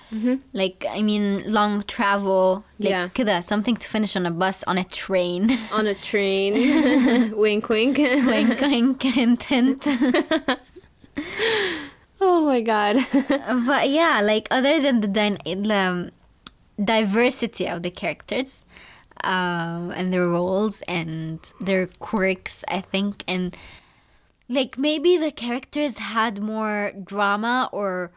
Like 0.54 0.86
I 0.90 1.02
mean, 1.02 1.44
long 1.52 1.84
travel. 1.84 2.64
Like 2.80 2.90
Yeah. 2.92 3.08
كده, 3.10 3.44
something 3.44 3.76
to 3.76 3.88
finish 3.90 4.16
on 4.16 4.26
a 4.26 4.32
bus, 4.32 4.64
on 4.68 4.78
a 4.78 4.86
train. 4.86 5.52
on 5.74 5.86
a 5.86 5.96
train. 5.96 6.54
wink, 7.36 7.68
wink. 7.68 7.98
wink, 7.98 8.62
wink, 8.62 9.04
hint, 9.04 9.44
hint. 9.44 9.84
oh 12.22 12.46
my 12.46 12.62
god. 12.62 12.96
but 13.68 13.90
yeah, 13.90 14.22
like 14.22 14.48
other 14.52 14.80
than 14.82 15.02
the, 15.02 15.08
dy- 15.08 15.56
the 15.56 15.74
um, 15.76 16.12
diversity 16.84 17.68
of 17.68 17.84
the 17.84 17.92
characters 17.92 18.64
um, 19.25 19.91
and 19.93 20.13
their 20.13 20.29
roles 20.29 20.81
and 20.89 21.39
their 21.61 21.87
quirks, 21.99 22.65
I 22.69 22.81
think, 22.81 23.25
and 23.27 23.57
like 24.49 24.77
maybe 24.77 25.17
the 25.17 25.31
characters 25.31 25.99
had 25.99 26.41
more 26.43 26.93
drama 27.05 27.69
or 27.73 28.13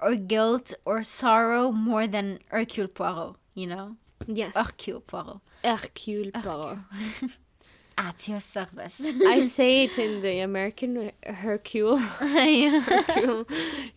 or 0.00 0.16
guilt 0.16 0.74
or 0.84 1.02
sorrow 1.02 1.70
more 1.70 2.06
than 2.06 2.38
Hercule 2.48 2.88
Poirot, 2.88 3.36
you 3.54 3.66
know? 3.66 3.96
yes. 4.26 4.56
Hercule 4.56 5.00
Poirot. 5.00 5.38
Hercule 5.64 6.30
Poirot. 6.32 6.78
At 7.96 8.26
your 8.26 8.40
service. 8.40 9.00
I 9.04 9.38
say 9.56 9.84
it 9.84 9.98
in 9.98 10.20
the 10.20 10.40
American 10.40 11.12
Hercule. 11.24 12.00
yeah. 12.22 12.80
Hercule. 12.80 13.46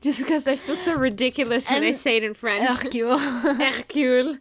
Just 0.02 0.20
because 0.20 0.48
I 0.48 0.56
feel 0.56 0.76
so 0.76 0.94
ridiculous 0.94 1.68
when 1.68 1.84
I 1.84 1.92
say 1.94 2.18
it 2.18 2.24
in 2.24 2.36
French. 2.36 2.70
Hercule. 2.70 3.18
Hercule. 3.18 4.38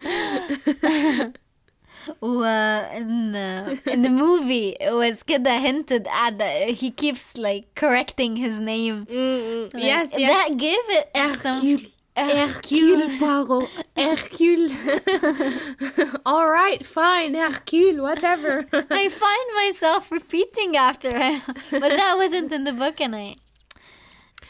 Well, 2.21 2.90
in 2.90 3.33
the 3.33 4.09
movie, 4.11 4.77
it 4.81 4.92
was 4.92 5.23
kinda 5.23 5.59
hinted 5.59 6.07
at 6.11 6.38
that 6.38 6.69
he 6.71 6.90
keeps 6.90 7.37
like 7.37 7.75
correcting 7.75 8.37
his 8.37 8.61
name. 8.61 9.07
Mm, 9.07 9.75
Like, 9.75 9.83
yes, 9.83 10.11
yes. 10.16 10.31
That 10.49 10.57
gave 10.57 10.79
it. 10.99 11.11
Hercule. 11.14 11.81
Hercule 12.16 13.19
Poirot. 13.19 13.69
Hercule. 13.97 14.71
All 16.27 16.49
right, 16.49 16.85
fine. 16.85 17.35
Hercule, 17.35 18.03
whatever. 18.03 18.64
I 18.73 19.09
find 19.09 19.47
myself 19.55 20.11
repeating 20.11 20.77
after 20.77 21.11
him, 21.19 21.42
but 21.71 21.81
that 22.01 22.14
wasn't 22.16 22.53
in 22.53 22.64
the 22.64 22.73
book, 22.73 23.01
and 23.01 23.14
I. 23.14 23.37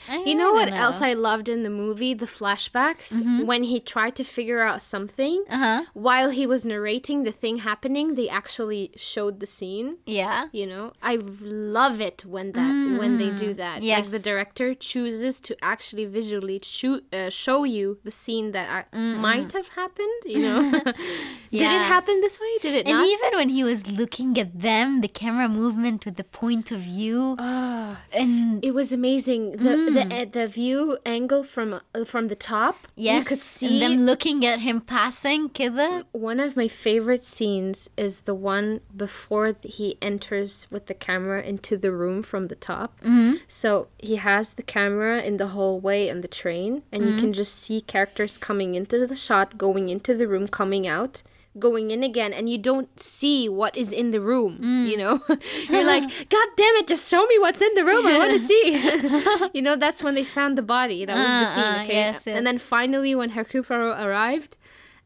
I 0.09 0.16
You 0.29 0.35
know 0.35 0.53
what 0.53 0.69
don't 0.69 0.79
else 0.79 1.01
I 1.03 1.12
loved 1.14 1.49
in 1.49 1.62
the 1.62 1.71
movie? 1.71 2.14
The 2.14 2.27
flashbacks 2.27 3.11
when 3.45 3.62
he 3.64 3.81
tried 3.81 4.14
to 4.16 4.25
figure 4.25 4.62
out 4.62 4.83
something. 4.83 5.45
Uh 5.49 5.57
huh. 5.59 5.83
While 5.95 6.31
he 6.31 6.47
was 6.47 6.64
narrating 6.64 7.25
the 7.25 7.33
thing 7.33 7.59
happening, 7.59 8.14
they 8.14 8.29
actually 8.29 8.90
showed 8.97 9.40
the 9.40 9.47
scene. 9.47 9.99
Yeah. 10.07 10.49
You 10.53 10.66
know, 10.66 10.92
I 11.03 11.16
love 11.16 12.01
it 12.01 12.25
when 12.25 12.53
that 12.53 12.75
when 13.01 13.19
they 13.19 13.31
do 13.31 13.55
that. 13.55 13.77
Like 13.77 13.83
Yes. 13.83 14.09
the 14.11 14.19
director 14.19 14.75
chooses 14.75 15.40
to 15.47 15.57
actually 15.62 16.07
visually 16.07 16.61
shoot, 16.62 17.03
uh, 17.12 17.31
show 17.31 17.64
you 17.64 17.99
the 18.05 18.11
scene 18.11 18.53
that 18.53 18.66
uh, 18.92 18.97
might 18.99 19.53
have 19.53 19.69
happened. 19.81 20.21
You 20.25 20.40
know, 20.47 20.61
did 21.51 21.62
it 21.79 21.87
happen 21.95 22.21
this 22.21 22.38
way? 22.40 22.53
Did 22.62 22.75
it 22.75 22.87
And 22.87 22.99
not? 22.99 23.07
even 23.14 23.31
when 23.38 23.49
he 23.51 23.62
was 23.64 23.87
looking 24.01 24.38
at 24.38 24.51
them, 24.69 25.01
the 25.01 25.09
camera 25.09 25.49
movement 25.49 26.05
with 26.07 26.16
the 26.16 26.25
point 26.25 26.71
of 26.73 26.81
view, 26.81 27.37
Ah, 27.38 28.01
and 28.12 28.64
it 28.64 28.73
was 28.75 28.92
amazing. 28.92 29.42
The 29.66 29.77
the 29.96 30.14
uh, 30.14 30.24
the 30.30 30.48
view 30.48 30.98
angle 31.04 31.42
from 31.42 31.80
uh, 31.94 32.04
from 32.04 32.28
the 32.28 32.37
top. 32.37 32.76
yes, 32.94 33.24
you 33.24 33.28
could 33.28 33.38
see 33.38 33.66
and 33.68 33.82
them 33.82 34.06
looking 34.06 34.44
at 34.46 34.61
him 34.61 34.80
passing, 34.80 35.48
kida. 35.48 36.04
One 36.12 36.40
of 36.40 36.56
my 36.56 36.68
favorite 36.68 37.24
scenes 37.24 37.90
is 37.96 38.22
the 38.22 38.35
one 38.35 38.80
before 38.96 39.56
he 39.62 39.98
enters 40.00 40.66
with 40.70 40.87
the 40.87 40.94
camera 40.94 41.42
into 41.42 41.76
the 41.76 41.92
room 41.92 42.22
from 42.22 42.48
the 42.48 42.56
top. 42.56 43.00
Mm-hmm. 43.00 43.37
So 43.48 43.88
he 43.98 44.16
has 44.16 44.54
the 44.54 44.62
camera 44.62 45.22
in 45.22 45.37
the 45.37 45.48
hallway 45.48 46.09
and 46.09 46.22
the 46.22 46.28
train, 46.28 46.82
and 46.92 47.09
you 47.09 47.16
can 47.16 47.32
just 47.32 47.54
see 47.54 47.80
characters 47.80 48.38
coming 48.38 48.74
into 48.74 49.06
the 49.06 49.16
shot, 49.16 49.59
going 49.59 49.88
into 49.88 50.14
the 50.14 50.28
room, 50.28 50.48
coming 50.48 50.87
out. 50.87 51.22
Going 51.59 51.90
in 51.90 52.03
again, 52.03 52.33
and 52.35 52.51
you 52.51 52.59
don't 52.59 52.88
see 53.01 53.49
what 53.49 53.77
is 53.77 53.90
in 53.90 54.11
the 54.11 54.21
room. 54.21 54.59
You 54.87 54.97
know, 54.99 55.21
you're 55.71 55.85
like, 55.85 56.03
God 56.29 56.49
damn 56.57 56.75
it! 56.77 56.87
Just 56.87 57.09
show 57.09 57.25
me 57.27 57.38
what's 57.38 57.62
in 57.62 57.73
the 57.75 57.85
room. 57.85 58.07
I 58.07 58.19
want 58.19 58.33
to 58.33 58.38
see. 58.51 59.40
you 59.55 59.62
know, 59.62 59.75
that's 59.77 60.03
when 60.03 60.14
they 60.14 60.25
found 60.25 60.59
the 60.59 60.62
body. 60.62 61.07
That 61.07 61.14
was 61.16 61.27
the 61.27 61.51
Ah, 61.51 61.55
scene. 61.55 61.64
ah, 61.64 61.83
Okay, 61.85 61.95
yes, 61.95 62.23
yes. 62.27 62.37
and 62.37 62.47
then 62.47 62.59
finally, 62.59 63.14
when 63.14 63.31
Hercule 63.31 63.64
Poirot 63.64 63.99
arrived, 64.05 64.59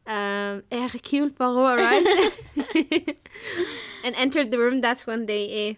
um, 0.05 0.63
Hercule 0.71 1.29
Poirot 1.29 1.79
arrived 1.79 2.07
and 4.03 4.15
entered 4.15 4.51
the 4.51 4.57
room. 4.59 4.81
That's 4.81 5.07
when 5.07 5.25
they 5.27 5.71
uh, 5.71 5.73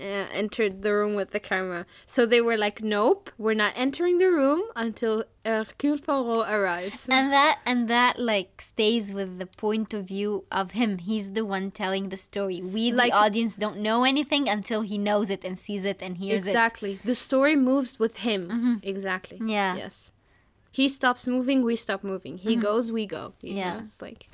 uh, 0.00 0.26
entered 0.32 0.82
the 0.82 0.92
room 0.92 1.14
with 1.14 1.30
the 1.30 1.40
camera. 1.40 1.86
So 2.06 2.24
they 2.26 2.40
were 2.40 2.56
like, 2.56 2.82
"Nope, 2.82 3.30
we're 3.38 3.54
not 3.54 3.72
entering 3.76 4.18
the 4.18 4.30
room 4.30 4.62
until 4.74 5.24
Hercule 5.44 5.98
Poirot 5.98 6.48
arrives." 6.50 7.06
and 7.10 7.32
that 7.32 7.58
and 7.66 7.88
that 7.88 8.18
like 8.18 8.60
stays 8.60 9.12
with 9.12 9.38
the 9.38 9.46
point 9.46 9.92
of 9.94 10.06
view 10.06 10.44
of 10.50 10.72
him 10.72 10.98
he's 10.98 11.32
the 11.32 11.44
one 11.44 11.70
telling 11.70 12.08
the 12.08 12.16
story 12.16 12.60
we 12.60 12.90
Like- 12.92 13.12
the 13.12 13.16
audience 13.18 13.56
don't 13.56 13.78
know 13.78 14.04
anything 14.04 14.48
until 14.48 14.82
he 14.82 14.96
knows 14.98 15.30
it 15.30 15.44
and 15.44 15.58
sees 15.58 15.84
it 15.84 15.98
and 16.02 16.16
hears 16.16 16.44
it. 16.46 16.50
exactly. 16.50 16.98
The 17.04 17.14
story 17.14 17.56
moves 17.56 17.98
with 17.98 18.18
him. 18.28 18.80
Exactly. 18.82 19.38
Mm-hmm. 19.38 19.48
Yeah. 19.48 19.76
Yes. 19.76 20.12
He 20.72 20.88
stops 20.88 21.26
moving, 21.26 21.62
we 21.64 21.74
stop 21.76 22.04
moving. 22.04 22.38
He 22.38 22.54
goes, 22.56 22.92
we 22.92 23.04
go. 23.06 23.32
You 23.42 23.54
Yeah. 23.56 23.72
know, 23.74 23.80
it's 23.84 24.00
like 24.00 24.28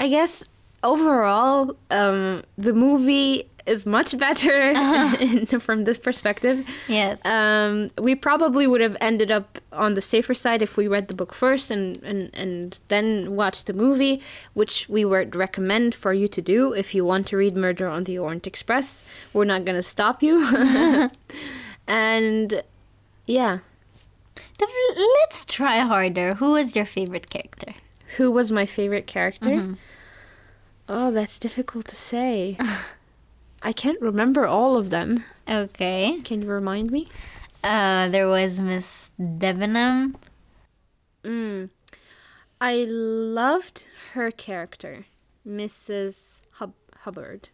I 0.00 0.08
guess 0.08 0.42
overall, 0.82 1.76
um, 1.90 2.42
the 2.58 2.72
movie 2.72 3.48
is 3.64 3.86
much 3.86 4.18
better 4.18 4.60
in- 5.20 5.46
from 5.60 5.84
this 5.84 5.98
perspective. 5.98 6.66
Yes. 6.88 7.24
Um, 7.24 7.90
we 7.98 8.14
probably 8.16 8.66
would 8.66 8.80
have 8.80 8.96
ended 9.00 9.30
up 9.30 9.58
on 9.72 9.94
the 9.94 10.00
safer 10.00 10.34
side 10.34 10.62
if 10.62 10.76
we 10.76 10.88
read 10.88 11.06
the 11.08 11.14
book 11.14 11.32
first 11.32 11.70
and, 11.70 11.96
and, 12.02 12.30
and 12.34 12.78
then 12.88 13.36
watched 13.36 13.68
the 13.68 13.72
movie, 13.72 14.20
which 14.54 14.88
we 14.88 15.04
would 15.04 15.36
recommend 15.36 15.94
for 15.94 16.12
you 16.12 16.26
to 16.28 16.42
do 16.42 16.72
if 16.72 16.94
you 16.94 17.04
want 17.04 17.28
to 17.28 17.36
read 17.36 17.56
Murder 17.56 17.86
on 17.86 18.02
the 18.04 18.18
Orient 18.18 18.46
Express. 18.48 19.04
We're 19.32 19.44
not 19.44 19.64
going 19.64 19.76
to 19.76 19.82
stop 19.82 20.22
you. 20.24 20.44
and 21.86 22.62
yeah, 23.26 23.58
Let's 25.20 25.44
try 25.44 25.78
harder. 25.80 26.34
Who 26.34 26.52
was 26.52 26.74
your 26.76 26.86
favorite 26.86 27.28
character? 27.30 27.74
who 28.16 28.30
was 28.30 28.52
my 28.52 28.66
favorite 28.66 29.06
character? 29.06 29.76
Oh, 30.88 31.10
that's 31.10 31.38
difficult 31.38 31.88
to 31.88 31.96
say. 31.96 32.56
I 33.62 33.72
can't 33.72 34.00
remember 34.00 34.46
all 34.46 34.76
of 34.76 34.90
them. 34.90 35.24
Okay. 35.48 36.20
Can 36.24 36.42
you 36.42 36.48
remind 36.48 36.90
me? 36.90 37.08
Uh, 37.62 38.08
there 38.08 38.28
was 38.28 38.58
Miss 38.58 39.10
Debenham. 39.18 40.16
Mm. 41.22 41.70
I 42.60 42.84
loved 42.88 43.84
her 44.14 44.30
character, 44.32 45.06
Mrs. 45.46 46.40
Hub- 46.54 46.74
Hubbard. 47.00 47.48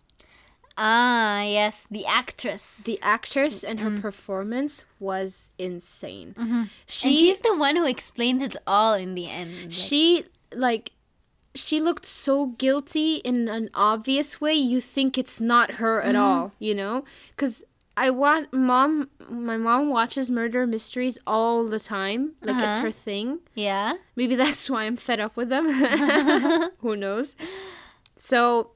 Ah, 0.81 1.43
yes, 1.43 1.87
the 1.91 2.07
actress. 2.07 2.77
The 2.85 3.01
actress 3.03 3.65
and 3.65 3.81
her 3.81 4.01
performance 4.01 4.85
was 5.01 5.51
insane. 5.59 6.71
She, 6.87 7.09
and 7.09 7.19
she's 7.19 7.41
the 7.41 7.57
one 7.57 7.75
who 7.75 7.85
explained 7.85 8.43
it 8.43 8.57
all 8.65 8.95
in 8.95 9.15
the 9.17 9.29
end. 9.29 9.57
Like, 9.57 9.73
she 9.73 10.25
like 10.55 10.93
she 11.55 11.81
looked 11.81 12.07
so 12.07 12.47
guilty 12.59 13.17
in 13.17 13.49
an 13.49 13.71
obvious 13.75 14.41
way. 14.41 14.55
You 14.55 14.81
think 14.81 15.19
it's 15.19 15.41
not 15.41 15.73
her 15.73 16.01
at 16.03 16.15
mm-hmm. 16.15 16.23
all, 16.23 16.53
you 16.59 16.75
know? 16.75 17.05
Because 17.35 17.65
I 17.97 18.11
want 18.11 18.53
mom. 18.53 19.11
My 19.29 19.57
mom 19.57 19.89
watches 19.91 20.31
murder 20.31 20.67
mysteries 20.67 21.19
all 21.27 21.67
the 21.67 21.81
time. 21.81 22.35
Like 22.43 22.57
it's 22.63 22.77
Uh-huh. 22.77 22.83
her 22.83 22.91
thing. 22.93 23.41
yeah. 23.55 23.95
Maybe 24.15 24.37
that's 24.37 24.71
why 24.71 24.85
I'm 24.85 24.97
fed 24.97 25.21
up 25.21 25.37
with 25.37 25.49
them. 25.49 25.67
Who 26.79 26.97
knows? 26.97 27.35
So 28.17 28.71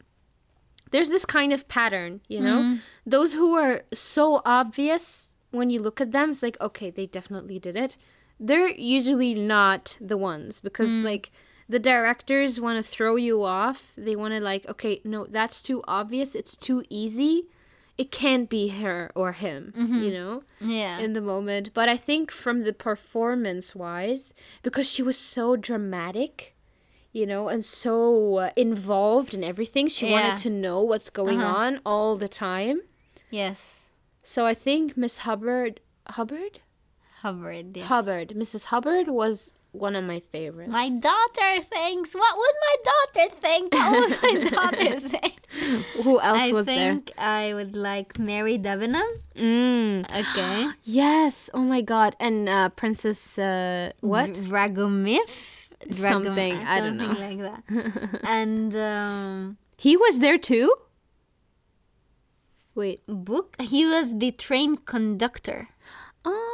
there's 0.90 1.08
this 1.08 1.24
kind 1.24 1.52
of 1.52 1.68
pattern, 1.68 2.20
you 2.28 2.40
know? 2.40 2.58
Mm-hmm. 2.58 2.76
Those 3.06 3.32
who 3.32 3.54
are 3.54 3.82
so 3.92 4.42
obvious 4.44 5.32
when 5.50 5.70
you 5.70 5.80
look 5.80 6.00
at 6.00 6.12
them, 6.12 6.30
it's 6.30 6.42
like, 6.42 6.56
okay, 6.60 6.90
they 6.90 7.06
definitely 7.06 7.58
did 7.58 7.76
it. 7.76 7.96
They're 8.40 8.70
usually 8.70 9.34
not 9.34 9.96
the 10.00 10.16
ones 10.16 10.60
because, 10.60 10.90
mm. 10.90 11.04
like, 11.04 11.30
the 11.72 11.78
directors 11.94 12.60
want 12.60 12.76
to 12.82 12.88
throw 12.94 13.14
you 13.16 13.42
off. 13.42 13.78
They 13.96 14.16
want 14.16 14.32
to, 14.34 14.40
like, 14.40 14.64
okay, 14.72 15.00
no, 15.04 15.26
that's 15.38 15.62
too 15.68 15.82
obvious. 16.00 16.34
It's 16.34 16.54
too 16.68 16.84
easy. 17.02 17.34
It 17.98 18.10
can't 18.10 18.48
be 18.48 18.68
her 18.82 19.10
or 19.14 19.32
him, 19.32 19.72
you 20.04 20.10
know? 20.18 20.42
Yeah. 20.60 20.98
in 21.04 21.12
the 21.12 21.20
moment. 21.20 21.70
But 21.74 21.88
I 21.88 21.96
think 22.08 22.30
from 22.30 22.62
the 22.62 22.72
performance 22.72 23.74
wise, 23.74 24.32
because 24.62 24.88
she 24.90 25.02
was 25.02 25.18
so 25.18 25.56
dramatic, 25.56 26.54
you 27.12 27.26
know, 27.26 27.48
and 27.48 27.62
so 27.64 28.36
uh, 28.36 28.50
involved 28.56 29.34
in 29.34 29.44
everything, 29.44 29.88
she 29.88 30.06
Yeah. 30.08 30.12
wanted 30.28 30.38
to 30.42 30.50
know 30.50 30.80
what's 30.90 31.10
going 31.10 31.40
Uh-huh. 31.40 31.56
on 31.64 31.80
all 31.84 32.16
the 32.16 32.28
time. 32.28 32.80
yes. 33.30 33.60
So 34.24 34.46
I 34.46 34.54
think 34.54 34.96
Miss 34.96 35.18
Hubbard, 35.26 35.80
Hubbard, 36.16 36.60
Hubbard. 37.22 37.76
Yes. 37.76 37.86
Hubbard, 37.86 38.28
Mrs. 38.42 38.64
Hubbard 38.72 39.08
was 39.08 39.50
one 39.72 39.96
of 39.96 40.04
my 40.04 40.20
favorites. 40.20 40.70
My 40.72 40.88
daughter 40.88 41.62
thinks. 41.64 42.14
What 42.14 42.36
would 42.36 42.54
my 42.68 42.76
daughter 42.90 43.34
think? 43.40 43.74
What 43.74 44.10
would 44.10 44.22
my 44.22 44.50
daughter 44.56 45.00
say? 45.00 45.34
Who 46.02 46.20
else 46.20 46.40
I 46.40 46.52
was 46.52 46.66
there? 46.66 46.90
I 46.90 46.94
think 46.94 47.12
I 47.18 47.54
would 47.54 47.74
like 47.76 48.18
Mary 48.18 48.58
Debenham. 48.58 49.08
Mm. 49.36 50.06
Okay. 50.22 50.68
Yes. 50.84 51.48
Oh 51.54 51.62
my 51.62 51.80
God. 51.80 52.14
And 52.20 52.48
uh, 52.48 52.68
Princess 52.70 53.38
uh, 53.38 53.92
what? 54.00 54.30
Dragomif? 54.32 55.68
Dragom- 55.88 55.94
Something, 56.26 56.54
I 56.62 56.78
don't 56.80 56.96
know. 56.96 57.06
Something 57.14 57.38
like 57.40 57.64
that. 57.66 58.20
and 58.24 58.76
um, 58.76 59.56
He 59.76 59.96
was 59.96 60.18
there 60.20 60.38
too. 60.38 60.72
Wait. 62.74 63.02
book. 63.06 63.56
He 63.60 63.84
was 63.84 64.16
the 64.18 64.30
train 64.32 64.76
conductor. 64.76 65.68
Oh. 66.24 66.51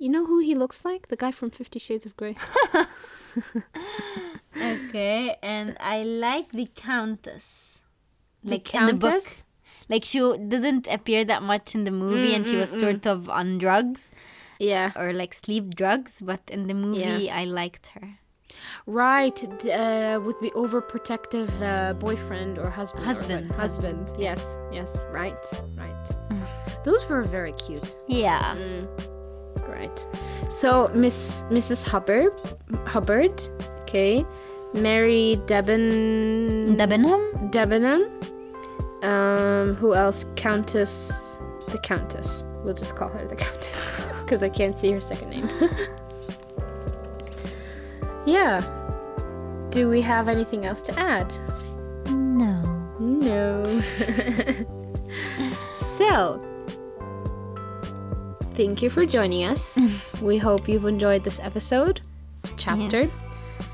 You 0.00 0.08
know 0.08 0.24
who 0.24 0.38
he 0.40 0.54
looks 0.54 0.84
like? 0.84 1.08
The 1.08 1.16
guy 1.16 1.30
from 1.30 1.50
Fifty 1.50 1.78
Shades 1.78 2.06
of 2.06 2.16
Grey. 2.16 2.34
Okay, 4.56 5.36
and 5.42 5.76
I 5.78 6.02
like 6.02 6.50
the 6.52 6.66
countess. 6.74 7.78
The 8.42 8.50
Like 8.52 8.74
in 8.74 8.86
the 8.86 8.94
book. 8.94 9.22
Like 9.88 10.04
she 10.04 10.18
didn't 10.18 10.86
appear 10.90 11.24
that 11.24 11.42
much 11.42 11.74
in 11.74 11.84
the 11.84 11.90
movie, 11.90 12.34
and 12.34 12.46
she 12.46 12.56
was 12.56 12.70
sort 12.70 13.06
of 13.06 13.28
on 13.28 13.58
drugs 13.58 14.10
Yeah. 14.58 14.90
or 14.96 15.12
like 15.12 15.34
sleep 15.34 15.74
drugs. 15.74 16.20
But 16.22 16.40
in 16.48 16.66
the 16.66 16.74
movie, 16.74 17.30
I 17.30 17.44
liked 17.44 17.88
her. 17.94 18.18
Right. 18.86 19.38
Uh, 19.44 20.20
with 20.26 20.38
the 20.40 20.50
overprotective 20.56 21.50
uh, 21.62 21.94
boyfriend 21.94 22.58
or 22.58 22.68
husband. 22.68 23.02
or 23.04 23.06
Husband. 23.06 23.48
what- 23.50 23.58
Husband. 23.58 24.12
Yes. 24.18 24.42
Yes. 24.72 25.00
Right. 25.12 25.38
Right. 25.78 26.06
Those 26.84 27.06
were 27.08 27.22
very 27.22 27.52
cute. 27.52 27.96
Yeah. 28.08 28.56
Mm. 28.56 28.88
Right. 29.70 30.06
So 30.50 30.90
Miss 30.94 31.44
Mrs. 31.50 31.84
Hubbard. 31.84 32.32
Hubbard. 32.86 33.40
Okay. 33.82 34.24
Mary 34.74 35.38
Deben. 35.46 36.76
Debenham. 36.76 37.50
Debenham. 37.50 38.10
Um, 39.02 39.74
who 39.76 39.94
else? 39.94 40.24
Countess. 40.36 41.38
The 41.68 41.78
Countess. 41.78 42.44
We'll 42.64 42.74
just 42.74 42.94
call 42.94 43.08
her 43.08 43.26
the 43.26 43.36
Countess 43.36 44.04
because 44.22 44.42
I 44.42 44.48
can't 44.48 44.78
see 44.78 44.92
her 44.92 45.00
second 45.00 45.30
name. 45.30 45.48
yeah. 48.26 48.60
Do 49.70 49.88
we 49.88 50.00
have 50.02 50.28
anything 50.28 50.66
else 50.66 50.82
to 50.82 50.98
add? 50.98 51.32
No. 52.10 52.60
No. 52.98 53.80
so, 55.74 56.44
thank 58.60 58.82
you 58.82 58.90
for 58.90 59.06
joining 59.06 59.44
us. 59.44 59.78
we 60.20 60.36
hope 60.36 60.68
you've 60.68 60.84
enjoyed 60.84 61.24
this 61.24 61.40
episode, 61.40 62.02
chapter. 62.58 63.02
Yes. 63.02 63.10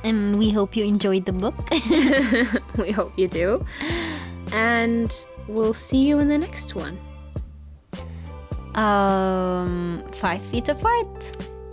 And 0.05 0.38
we 0.38 0.49
hope 0.51 0.77
you 0.77 0.85
enjoyed 0.85 1.25
the 1.25 1.33
book. 1.33 1.59
we 2.79 2.92
hope 2.92 3.12
you 3.18 3.27
do. 3.27 3.66
And 4.53 5.11
we'll 5.49 5.75
see 5.75 6.07
you 6.07 6.20
in 6.20 6.29
the 6.29 6.38
next 6.38 6.77
one. 6.77 6.96
um, 8.77 10.05
five 10.12 10.42
feet 10.53 10.68
apart. 10.68 11.11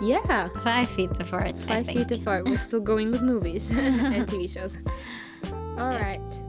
Yeah. 0.01 0.49
Five 0.63 0.89
feet 0.89 1.11
apart. 1.19 1.55
Five 1.69 1.85
feet 1.85 2.09
apart. 2.09 2.45
We're 2.45 2.57
still 2.57 2.81
going 2.81 3.11
with 3.11 3.21
movies 3.21 3.69
and 4.15 4.27
TV 4.27 4.49
shows. 4.49 4.73
All 5.77 5.93
right. 6.01 6.42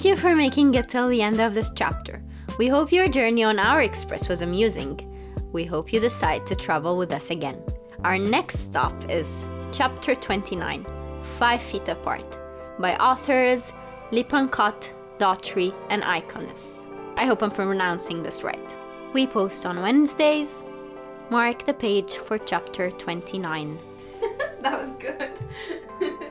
Thank 0.00 0.16
you 0.16 0.28
for 0.30 0.34
making 0.34 0.74
it 0.76 0.88
till 0.88 1.08
the 1.08 1.20
end 1.20 1.42
of 1.42 1.52
this 1.52 1.70
chapter. 1.74 2.22
We 2.56 2.68
hope 2.68 2.90
your 2.90 3.06
journey 3.06 3.44
on 3.44 3.58
our 3.58 3.82
express 3.82 4.30
was 4.30 4.40
amusing. 4.40 4.98
We 5.52 5.66
hope 5.66 5.92
you 5.92 6.00
decide 6.00 6.46
to 6.46 6.56
travel 6.56 6.96
with 6.96 7.12
us 7.12 7.28
again. 7.28 7.62
Our 8.02 8.16
next 8.16 8.60
stop 8.60 8.94
is 9.10 9.46
Chapter 9.72 10.14
29 10.14 10.86
Five 11.38 11.60
Feet 11.60 11.86
Apart 11.86 12.38
by 12.78 12.96
authors 12.96 13.74
Lippincott, 14.10 14.90
Daughtry, 15.18 15.74
and 15.90 16.02
Iconis. 16.02 16.86
I 17.18 17.26
hope 17.26 17.42
I'm 17.42 17.50
pronouncing 17.50 18.22
this 18.22 18.42
right. 18.42 18.76
We 19.12 19.26
post 19.26 19.66
on 19.66 19.82
Wednesdays. 19.82 20.64
Mark 21.28 21.66
the 21.66 21.74
page 21.74 22.16
for 22.16 22.38
Chapter 22.38 22.90
29. 22.90 23.78
That 24.62 24.78
was 24.78 24.94
good. 24.94 25.32